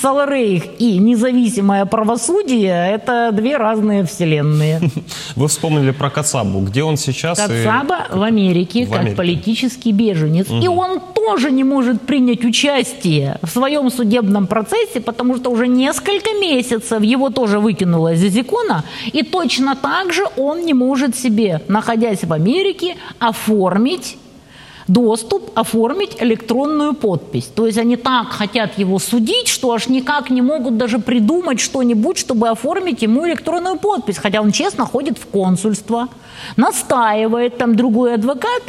Саларейх 0.00 0.64
и 0.80 0.98
независимое 0.98 1.84
правосудие– 1.86 2.90
это 2.94 3.30
две 3.32 3.56
разные 3.56 4.04
вселенные. 4.04 4.80
Вы 5.36 5.46
вспомнили 5.46 5.92
про 5.92 6.10
Кацабу. 6.10 6.60
Где 6.60 6.82
он 6.82 6.96
сейчас? 6.96 7.38
и- 7.38 7.42
Кацаба 7.42 8.06
в 8.12 8.22
Америке 8.22 8.86
В 8.86 8.90
как 8.90 9.00
Америке. 9.00 9.16
политический 9.16 9.92
беженец. 10.00 10.46
И 10.50 10.68
он 10.68 11.00
тоже 11.14 11.50
не 11.50 11.64
может 11.64 12.00
принять 12.00 12.44
участие 12.44 13.38
в 13.42 13.48
своем 13.48 13.90
судебном 13.90 14.46
процессе, 14.46 15.00
потому 15.00 15.36
что 15.36 15.50
уже 15.50 15.68
несколько 15.68 16.32
месяцев 16.40 17.02
его 17.02 17.30
тоже 17.30 17.58
выкинуло 17.58 18.12
из 18.14 18.32
закона, 18.32 18.84
и 19.12 19.22
точно 19.22 19.76
так 19.76 20.12
же 20.12 20.24
он 20.36 20.64
не 20.64 20.74
может 20.74 21.16
себе, 21.16 21.60
находясь 21.68 22.24
в 22.24 22.32
Америке, 22.32 22.96
оформить 23.18 24.16
доступ, 24.88 25.50
оформить 25.54 26.16
электронную 26.20 26.94
подпись. 26.94 27.50
То 27.54 27.66
есть 27.66 27.78
они 27.78 27.96
так 27.96 28.28
хотят 28.28 28.78
его 28.78 28.98
судить, 28.98 29.48
что 29.48 29.72
аж 29.72 29.88
никак 29.88 30.30
не 30.30 30.42
могут 30.42 30.76
даже 30.76 30.98
придумать 30.98 31.60
что-нибудь, 31.60 32.18
чтобы 32.18 32.48
оформить 32.48 33.02
ему 33.02 33.26
электронную 33.26 33.76
подпись. 33.76 34.18
Хотя 34.18 34.40
он 34.40 34.52
честно 34.52 34.84
ходит 34.86 35.18
в 35.18 35.26
консульство, 35.26 36.08
настаивает, 36.56 37.58
там 37.58 37.76
другой 37.76 38.14
адвокат, 38.14 38.62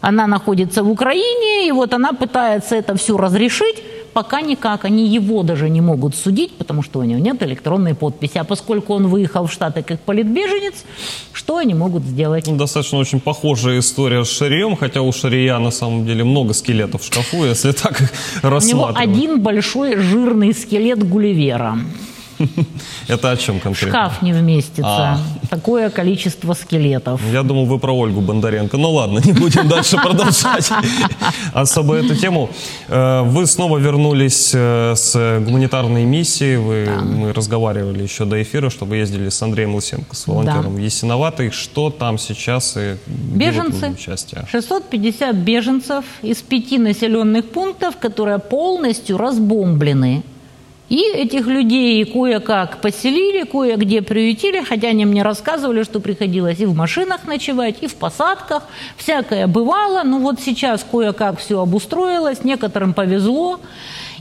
она 0.00 0.26
находится 0.26 0.82
в 0.82 0.90
Украине, 0.90 1.68
и 1.68 1.72
вот 1.72 1.92
она 1.92 2.12
пытается 2.12 2.76
это 2.76 2.94
все 2.96 3.16
разрешить, 3.16 3.82
пока 4.12 4.40
никак. 4.40 4.84
Они 4.84 5.06
его 5.08 5.42
даже 5.42 5.68
не 5.68 5.80
могут 5.80 6.14
судить, 6.16 6.52
потому 6.56 6.82
что 6.82 7.00
у 7.00 7.04
него 7.04 7.20
нет 7.20 7.42
электронной 7.42 7.94
подписи. 7.94 8.38
А 8.38 8.44
поскольку 8.44 8.94
он 8.94 9.06
выехал 9.08 9.46
в 9.46 9.52
Штаты 9.52 9.82
как 9.82 10.00
политбеженец, 10.00 10.84
что 11.32 11.56
они 11.56 11.74
могут 11.74 12.02
сделать? 12.04 12.46
Ну, 12.46 12.56
достаточно 12.56 12.98
очень 12.98 13.20
похожая 13.20 13.78
история 13.78 14.24
с 14.24 14.30
Шарием, 14.30 14.76
хотя 14.76 15.02
у 15.02 15.12
Шария 15.12 15.58
на 15.58 15.70
самом 15.70 16.06
деле 16.06 16.24
много 16.24 16.54
скелетов 16.54 17.02
в 17.02 17.06
шкафу, 17.06 17.44
если 17.44 17.72
так 17.72 18.00
их 18.00 18.10
У 18.42 18.46
него 18.46 18.54
рассматривать. 18.54 19.08
один 19.08 19.40
большой 19.40 19.96
жирный 19.96 20.52
скелет 20.54 21.08
Гулливера. 21.08 21.78
Это 23.08 23.30
о 23.30 23.36
чем 23.36 23.60
конкретно? 23.60 23.90
Шкаф 23.90 24.22
не 24.22 24.32
вместится. 24.32 24.84
А. 24.86 25.18
Такое 25.50 25.90
количество 25.90 26.52
скелетов. 26.54 27.20
Я 27.32 27.42
думал, 27.42 27.66
вы 27.66 27.78
про 27.78 27.92
Ольгу 27.92 28.20
Бондаренко. 28.20 28.76
Ну 28.76 28.90
ладно, 28.92 29.20
не 29.24 29.32
будем 29.32 29.68
дальше 29.68 29.96
продолжать 29.96 30.70
особо 31.52 31.96
эту 31.96 32.14
тему. 32.16 32.50
Э, 32.88 33.22
Вы 33.22 33.46
снова 33.46 33.78
вернулись 33.78 34.52
э, 34.54 34.94
с 34.96 35.40
гуманитарной 35.40 36.04
миссии. 36.04 36.56
Вы, 36.56 36.88
Мы 37.02 37.32
разговаривали 37.32 38.02
еще 38.02 38.24
до 38.24 38.40
эфира, 38.42 38.70
что 38.70 38.84
вы 38.84 38.96
ездили 38.96 39.28
с 39.28 39.42
Андреем 39.42 39.74
Лысенко, 39.74 40.14
с 40.14 40.26
волонтером 40.26 40.78
Есиноватой. 40.78 41.50
Что 41.50 41.90
там 41.90 42.18
сейчас 42.18 42.76
и 42.76 42.96
Беженцы. 43.06 43.90
участие? 43.90 44.46
650 44.50 45.34
беженцев 45.36 46.04
из 46.22 46.42
пяти 46.42 46.78
населенных 46.78 47.48
пунктов, 47.50 47.96
которые 47.96 48.38
полностью 48.38 49.18
разбомблены. 49.18 50.22
И 50.88 51.02
этих 51.02 51.46
людей 51.46 52.02
кое-как 52.06 52.80
поселили, 52.80 53.44
кое-где 53.44 54.00
приютили, 54.00 54.62
хотя 54.62 54.88
они 54.88 55.04
мне 55.04 55.22
рассказывали, 55.22 55.82
что 55.82 56.00
приходилось 56.00 56.60
и 56.60 56.66
в 56.66 56.74
машинах 56.74 57.26
ночевать, 57.26 57.82
и 57.82 57.86
в 57.86 57.94
посадках. 57.94 58.62
Всякое 58.96 59.46
бывало, 59.46 60.02
но 60.02 60.18
вот 60.18 60.40
сейчас 60.40 60.86
кое-как 60.90 61.38
все 61.40 61.60
обустроилось, 61.60 62.42
некоторым 62.42 62.94
повезло. 62.94 63.60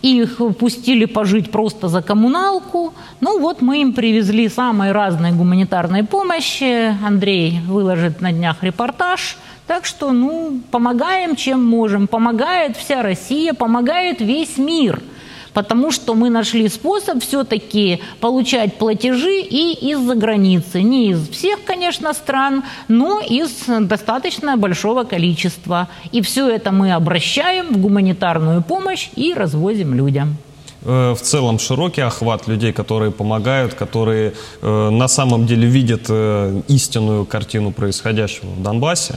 их 0.02 0.42
пустили 0.60 1.06
пожить 1.06 1.52
просто 1.52 1.88
за 1.88 2.02
коммуналку. 2.02 2.94
Ну 3.22 3.40
вот 3.40 3.62
мы 3.62 3.82
им 3.82 3.94
привезли 3.94 4.50
самой 4.50 4.92
разной 4.92 5.32
гуманитарной 5.32 6.04
помощи. 6.04 6.94
Андрей 7.06 7.62
выложит 7.66 8.20
на 8.20 8.34
днях 8.34 8.62
репортаж. 8.62 9.38
Так 9.68 9.86
что, 9.86 10.12
ну, 10.12 10.60
помогаем, 10.70 11.36
чем 11.38 11.64
можем. 11.64 12.08
Помогает 12.08 12.76
вся 12.76 13.04
Россия, 13.04 13.54
помогает 13.54 14.20
весь 14.20 14.58
мир– 14.58 15.02
потому 15.58 15.92
что 15.92 16.14
мы 16.14 16.30
нашли 16.30 16.70
способ 16.70 17.24
все-таки 17.24 18.00
получать 18.20 18.78
платежи 18.78 19.42
и 19.42 19.74
из-за 19.92 20.14
границы. 20.14 20.84
Не 20.84 21.10
из 21.10 21.30
всех, 21.30 21.64
конечно, 21.66 22.14
стран, 22.14 22.64
но 22.88 23.20
из 23.20 23.50
достаточно 23.66 24.56
большого 24.56 25.04
количества. 25.04 25.88
И 26.12 26.22
все 26.22 26.48
это 26.48 26.72
мы 26.72 26.92
обращаем 26.92 27.74
в 27.74 27.78
гуманитарную 27.80 28.62
помощь 28.62 29.10
и 29.16 29.34
развозим 29.34 29.96
людям 29.96 30.38
э, 30.84 31.16
в 31.16 31.22
целом 31.22 31.58
широкий 31.58 32.02
охват 32.02 32.48
людей, 32.48 32.72
которые 32.72 33.10
помогают, 33.10 33.74
которые 33.74 34.34
э, 34.62 34.90
на 34.92 35.08
самом 35.08 35.48
деле 35.48 35.68
видят 35.68 36.06
э, 36.10 36.62
истинную 36.68 37.26
картину 37.26 37.72
происходящего 37.72 38.52
в 38.52 38.62
Донбассе? 38.62 39.16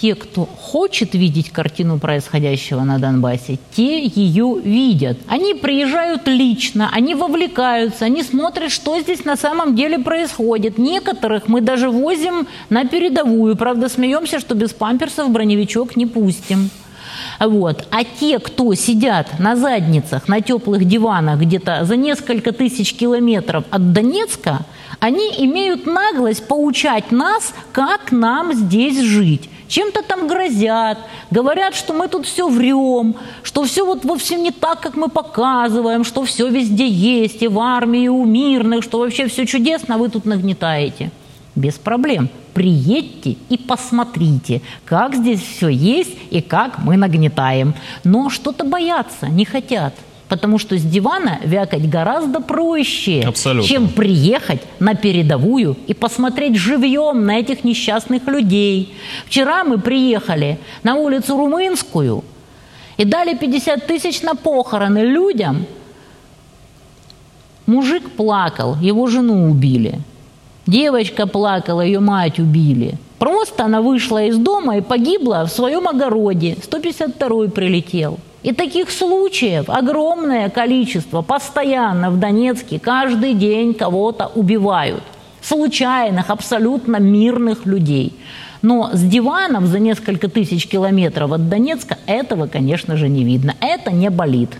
Те, 0.00 0.14
кто 0.14 0.46
хочет 0.46 1.14
видеть 1.14 1.50
картину 1.50 1.98
происходящего 1.98 2.82
на 2.82 2.98
Донбассе, 2.98 3.58
те 3.74 4.04
ее 4.04 4.60
видят. 4.62 5.18
Они 5.28 5.54
приезжают 5.54 6.26
лично, 6.26 6.90
они 6.92 7.14
вовлекаются, 7.14 8.04
они 8.04 8.22
смотрят, 8.22 8.70
что 8.70 9.00
здесь 9.00 9.24
на 9.24 9.36
самом 9.36 9.74
деле 9.76 9.98
происходит. 9.98 10.78
Некоторых 10.78 11.48
мы 11.48 11.60
даже 11.60 11.90
возим 11.90 12.46
на 12.70 12.84
передовую. 12.84 13.56
Правда, 13.56 13.88
смеемся, 13.88 14.40
что 14.40 14.54
без 14.54 14.72
памперсов 14.72 15.30
броневичок 15.30 15.96
не 15.96 16.06
пустим. 16.06 16.70
Вот. 17.40 17.86
А 17.90 18.04
те, 18.04 18.38
кто 18.38 18.74
сидят 18.74 19.38
на 19.38 19.56
задницах, 19.56 20.28
на 20.28 20.40
теплых 20.40 20.84
диванах 20.84 21.40
где-то 21.40 21.84
за 21.84 21.96
несколько 21.96 22.52
тысяч 22.52 22.94
километров 22.94 23.64
от 23.70 23.92
Донецка, 23.92 24.60
они 25.00 25.28
имеют 25.38 25.86
наглость 25.86 26.46
поучать 26.46 27.12
нас, 27.12 27.52
как 27.72 28.12
нам 28.12 28.52
здесь 28.54 29.00
жить 29.00 29.50
чем-то 29.74 30.04
там 30.04 30.28
грозят, 30.28 30.98
говорят, 31.32 31.74
что 31.74 31.94
мы 31.94 32.06
тут 32.06 32.26
все 32.26 32.48
врем, 32.48 33.16
что 33.42 33.64
все 33.64 33.84
вот 33.84 34.04
вовсе 34.04 34.36
не 34.36 34.52
так, 34.52 34.80
как 34.80 34.94
мы 34.94 35.08
показываем, 35.08 36.04
что 36.04 36.22
все 36.22 36.48
везде 36.48 36.86
есть, 36.86 37.42
и 37.42 37.48
в 37.48 37.58
армии, 37.58 38.04
и 38.04 38.08
у 38.08 38.24
мирных, 38.24 38.84
что 38.84 39.00
вообще 39.00 39.26
все 39.26 39.46
чудесно, 39.46 39.96
а 39.96 39.98
вы 39.98 40.10
тут 40.10 40.26
нагнетаете. 40.26 41.10
Без 41.56 41.74
проблем. 41.74 42.28
Приедьте 42.52 43.36
и 43.48 43.58
посмотрите, 43.58 44.62
как 44.84 45.16
здесь 45.16 45.40
все 45.40 45.66
есть 45.68 46.16
и 46.30 46.40
как 46.40 46.78
мы 46.78 46.96
нагнетаем. 46.96 47.74
Но 48.04 48.30
что-то 48.30 48.64
боятся, 48.64 49.26
не 49.26 49.44
хотят. 49.44 49.94
Потому 50.28 50.58
что 50.58 50.76
с 50.78 50.82
дивана 50.82 51.38
вякать 51.44 51.88
гораздо 51.88 52.40
проще, 52.40 53.24
Абсолютно. 53.26 53.68
чем 53.68 53.88
приехать 53.88 54.62
на 54.80 54.94
передовую 54.94 55.76
и 55.86 55.92
посмотреть 55.94 56.56
живьем 56.56 57.26
на 57.26 57.38
этих 57.38 57.62
несчастных 57.62 58.26
людей. 58.26 58.94
Вчера 59.26 59.64
мы 59.64 59.78
приехали 59.78 60.58
на 60.82 60.94
улицу 60.96 61.36
Румынскую 61.36 62.24
и 62.96 63.04
дали 63.04 63.36
50 63.36 63.86
тысяч 63.86 64.22
на 64.22 64.34
похороны 64.34 65.00
людям. 65.00 65.66
Мужик 67.66 68.10
плакал, 68.10 68.76
его 68.80 69.06
жену 69.06 69.50
убили. 69.50 70.00
Девочка 70.66 71.26
плакала, 71.26 71.82
ее 71.82 72.00
мать 72.00 72.38
убили. 72.38 72.94
Просто 73.18 73.64
она 73.64 73.82
вышла 73.82 74.24
из 74.24 74.38
дома 74.38 74.78
и 74.78 74.80
погибла 74.80 75.44
в 75.46 75.50
своем 75.50 75.86
огороде. 75.86 76.56
152-й 76.60 77.50
прилетел. 77.50 78.18
И 78.44 78.52
таких 78.52 78.90
случаев 78.90 79.70
огромное 79.70 80.50
количество. 80.50 81.22
Постоянно 81.22 82.10
в 82.10 82.20
Донецке 82.20 82.78
каждый 82.78 83.32
день 83.32 83.72
кого-то 83.72 84.30
убивают. 84.34 85.02
Случайных, 85.40 86.28
абсолютно 86.28 86.98
мирных 86.98 87.64
людей. 87.64 88.12
Но 88.60 88.90
с 88.92 89.02
диванов 89.02 89.64
за 89.64 89.78
несколько 89.78 90.28
тысяч 90.28 90.68
километров 90.68 91.32
от 91.32 91.48
Донецка 91.48 91.96
этого, 92.06 92.46
конечно 92.46 92.98
же, 92.98 93.08
не 93.08 93.24
видно. 93.24 93.54
Это 93.60 93.90
не 93.90 94.10
болит. 94.10 94.50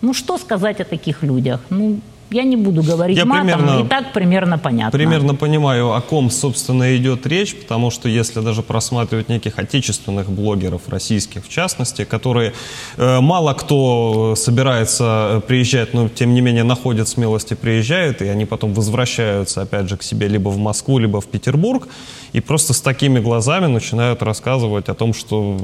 Ну 0.00 0.14
что 0.14 0.38
сказать 0.38 0.80
о 0.80 0.84
таких 0.84 1.22
людях? 1.22 1.60
Ну, 1.68 2.00
я 2.30 2.44
не 2.44 2.56
буду 2.56 2.82
говорить 2.82 3.16
Я 3.16 3.24
матом, 3.24 3.46
примерно, 3.46 3.84
и 3.84 3.88
так 3.88 4.12
примерно 4.12 4.58
понятно. 4.58 4.96
Примерно 4.96 5.34
понимаю, 5.34 5.92
о 5.92 6.00
ком, 6.00 6.30
собственно, 6.30 6.96
идет 6.96 7.26
речь, 7.26 7.56
потому 7.56 7.90
что 7.90 8.08
если 8.08 8.40
даже 8.40 8.62
просматривать 8.62 9.28
неких 9.28 9.58
отечественных 9.58 10.30
блогеров, 10.30 10.88
российских 10.88 11.44
в 11.44 11.48
частности, 11.48 12.04
которые 12.04 12.52
э, 12.96 13.20
мало 13.20 13.54
кто 13.54 14.34
собирается 14.36 15.42
приезжать, 15.46 15.94
но 15.94 16.08
тем 16.08 16.34
не 16.34 16.40
менее 16.40 16.64
находят 16.64 17.08
смелости, 17.08 17.54
приезжают, 17.54 18.22
и 18.22 18.28
они 18.28 18.44
потом 18.44 18.74
возвращаются, 18.74 19.62
опять 19.62 19.88
же, 19.88 19.96
к 19.96 20.02
себе 20.02 20.28
либо 20.28 20.48
в 20.50 20.58
Москву, 20.58 20.98
либо 20.98 21.20
в 21.20 21.26
Петербург, 21.26 21.88
и 22.32 22.40
просто 22.40 22.74
с 22.74 22.80
такими 22.80 23.18
глазами 23.18 23.66
начинают 23.66 24.22
рассказывать 24.22 24.88
о 24.88 24.94
том, 24.94 25.12
что 25.14 25.56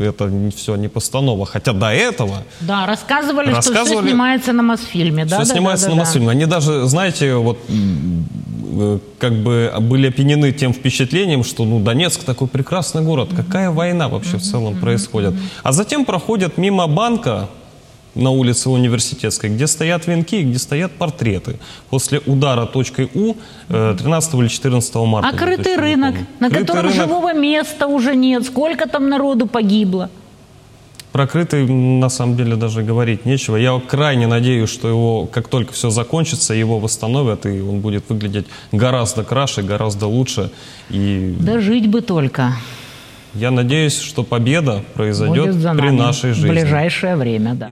это 0.00 0.30
все 0.56 0.74
не 0.76 0.88
постанова. 0.88 1.46
Хотя 1.46 1.72
до 1.72 1.92
этого... 1.92 2.42
Да, 2.60 2.86
рассказывали, 2.86 3.52
рассказывали 3.52 3.84
что 3.84 4.00
все 4.00 4.08
снимается 4.08 4.52
на 4.52 4.62
Мосфильме. 4.62 5.24
Да, 5.24 5.36
все 5.36 5.46
да, 5.46 5.54
снимается 5.54 5.88
да, 5.88 5.94
на 5.94 6.02
Мысль. 6.14 6.30
Они 6.30 6.46
даже, 6.46 6.86
знаете, 6.86 7.34
вот 7.34 7.58
э, 7.68 8.98
как 9.18 9.32
бы 9.42 9.72
были 9.80 10.08
опьянены 10.08 10.52
тем 10.52 10.72
впечатлением, 10.72 11.44
что 11.44 11.64
ну, 11.64 11.80
Донецк 11.80 12.24
такой 12.24 12.48
прекрасный 12.48 13.02
город, 13.02 13.30
какая 13.34 13.70
война 13.70 14.08
вообще 14.08 14.36
в 14.36 14.42
целом 14.42 14.76
происходит. 14.76 15.34
А 15.62 15.72
затем 15.72 16.04
проходят 16.04 16.58
мимо 16.58 16.86
банка 16.86 17.48
на 18.14 18.30
улице 18.30 18.68
Университетской, 18.68 19.50
где 19.50 19.66
стоят 19.66 20.06
венки, 20.06 20.42
где 20.42 20.58
стоят 20.58 20.92
портреты. 20.92 21.58
После 21.90 22.20
удара 22.26 22.66
точкой 22.66 23.08
У 23.14 23.34
13 23.68 24.34
э, 24.34 24.38
или 24.38 24.48
14 24.48 24.94
марта. 24.96 25.28
А 25.28 25.32
крытый 25.32 25.76
рынок, 25.76 26.14
на 26.40 26.50
Крытый 26.50 26.66
котором 26.66 26.90
рынок... 26.90 27.06
живого 27.06 27.34
места 27.34 27.86
уже 27.86 28.16
нет. 28.16 28.44
Сколько 28.44 28.88
там 28.88 29.08
народу 29.08 29.46
погибло? 29.46 30.10
Прокрытый, 31.12 31.66
на 31.66 32.08
самом 32.10 32.36
деле, 32.36 32.56
даже 32.56 32.82
говорить 32.82 33.24
нечего. 33.24 33.56
Я 33.56 33.80
крайне 33.80 34.26
надеюсь, 34.26 34.70
что 34.70 34.88
его, 34.88 35.26
как 35.26 35.48
только 35.48 35.72
все 35.72 35.90
закончится, 35.90 36.54
его 36.54 36.78
восстановят, 36.78 37.46
и 37.46 37.60
он 37.60 37.80
будет 37.80 38.04
выглядеть 38.08 38.46
гораздо 38.72 39.24
краше, 39.24 39.62
гораздо 39.62 40.06
лучше. 40.06 40.50
И... 40.90 41.34
Да 41.40 41.60
жить 41.60 41.88
бы 41.88 42.02
только. 42.02 42.52
Я 43.34 43.50
надеюсь, 43.50 43.98
что 44.00 44.22
победа 44.22 44.82
произойдет 44.94 45.54
при 45.76 45.90
нашей 45.90 46.32
жизни. 46.32 46.48
В 46.48 46.50
ближайшее 46.50 47.16
время, 47.16 47.54
да. 47.54 47.66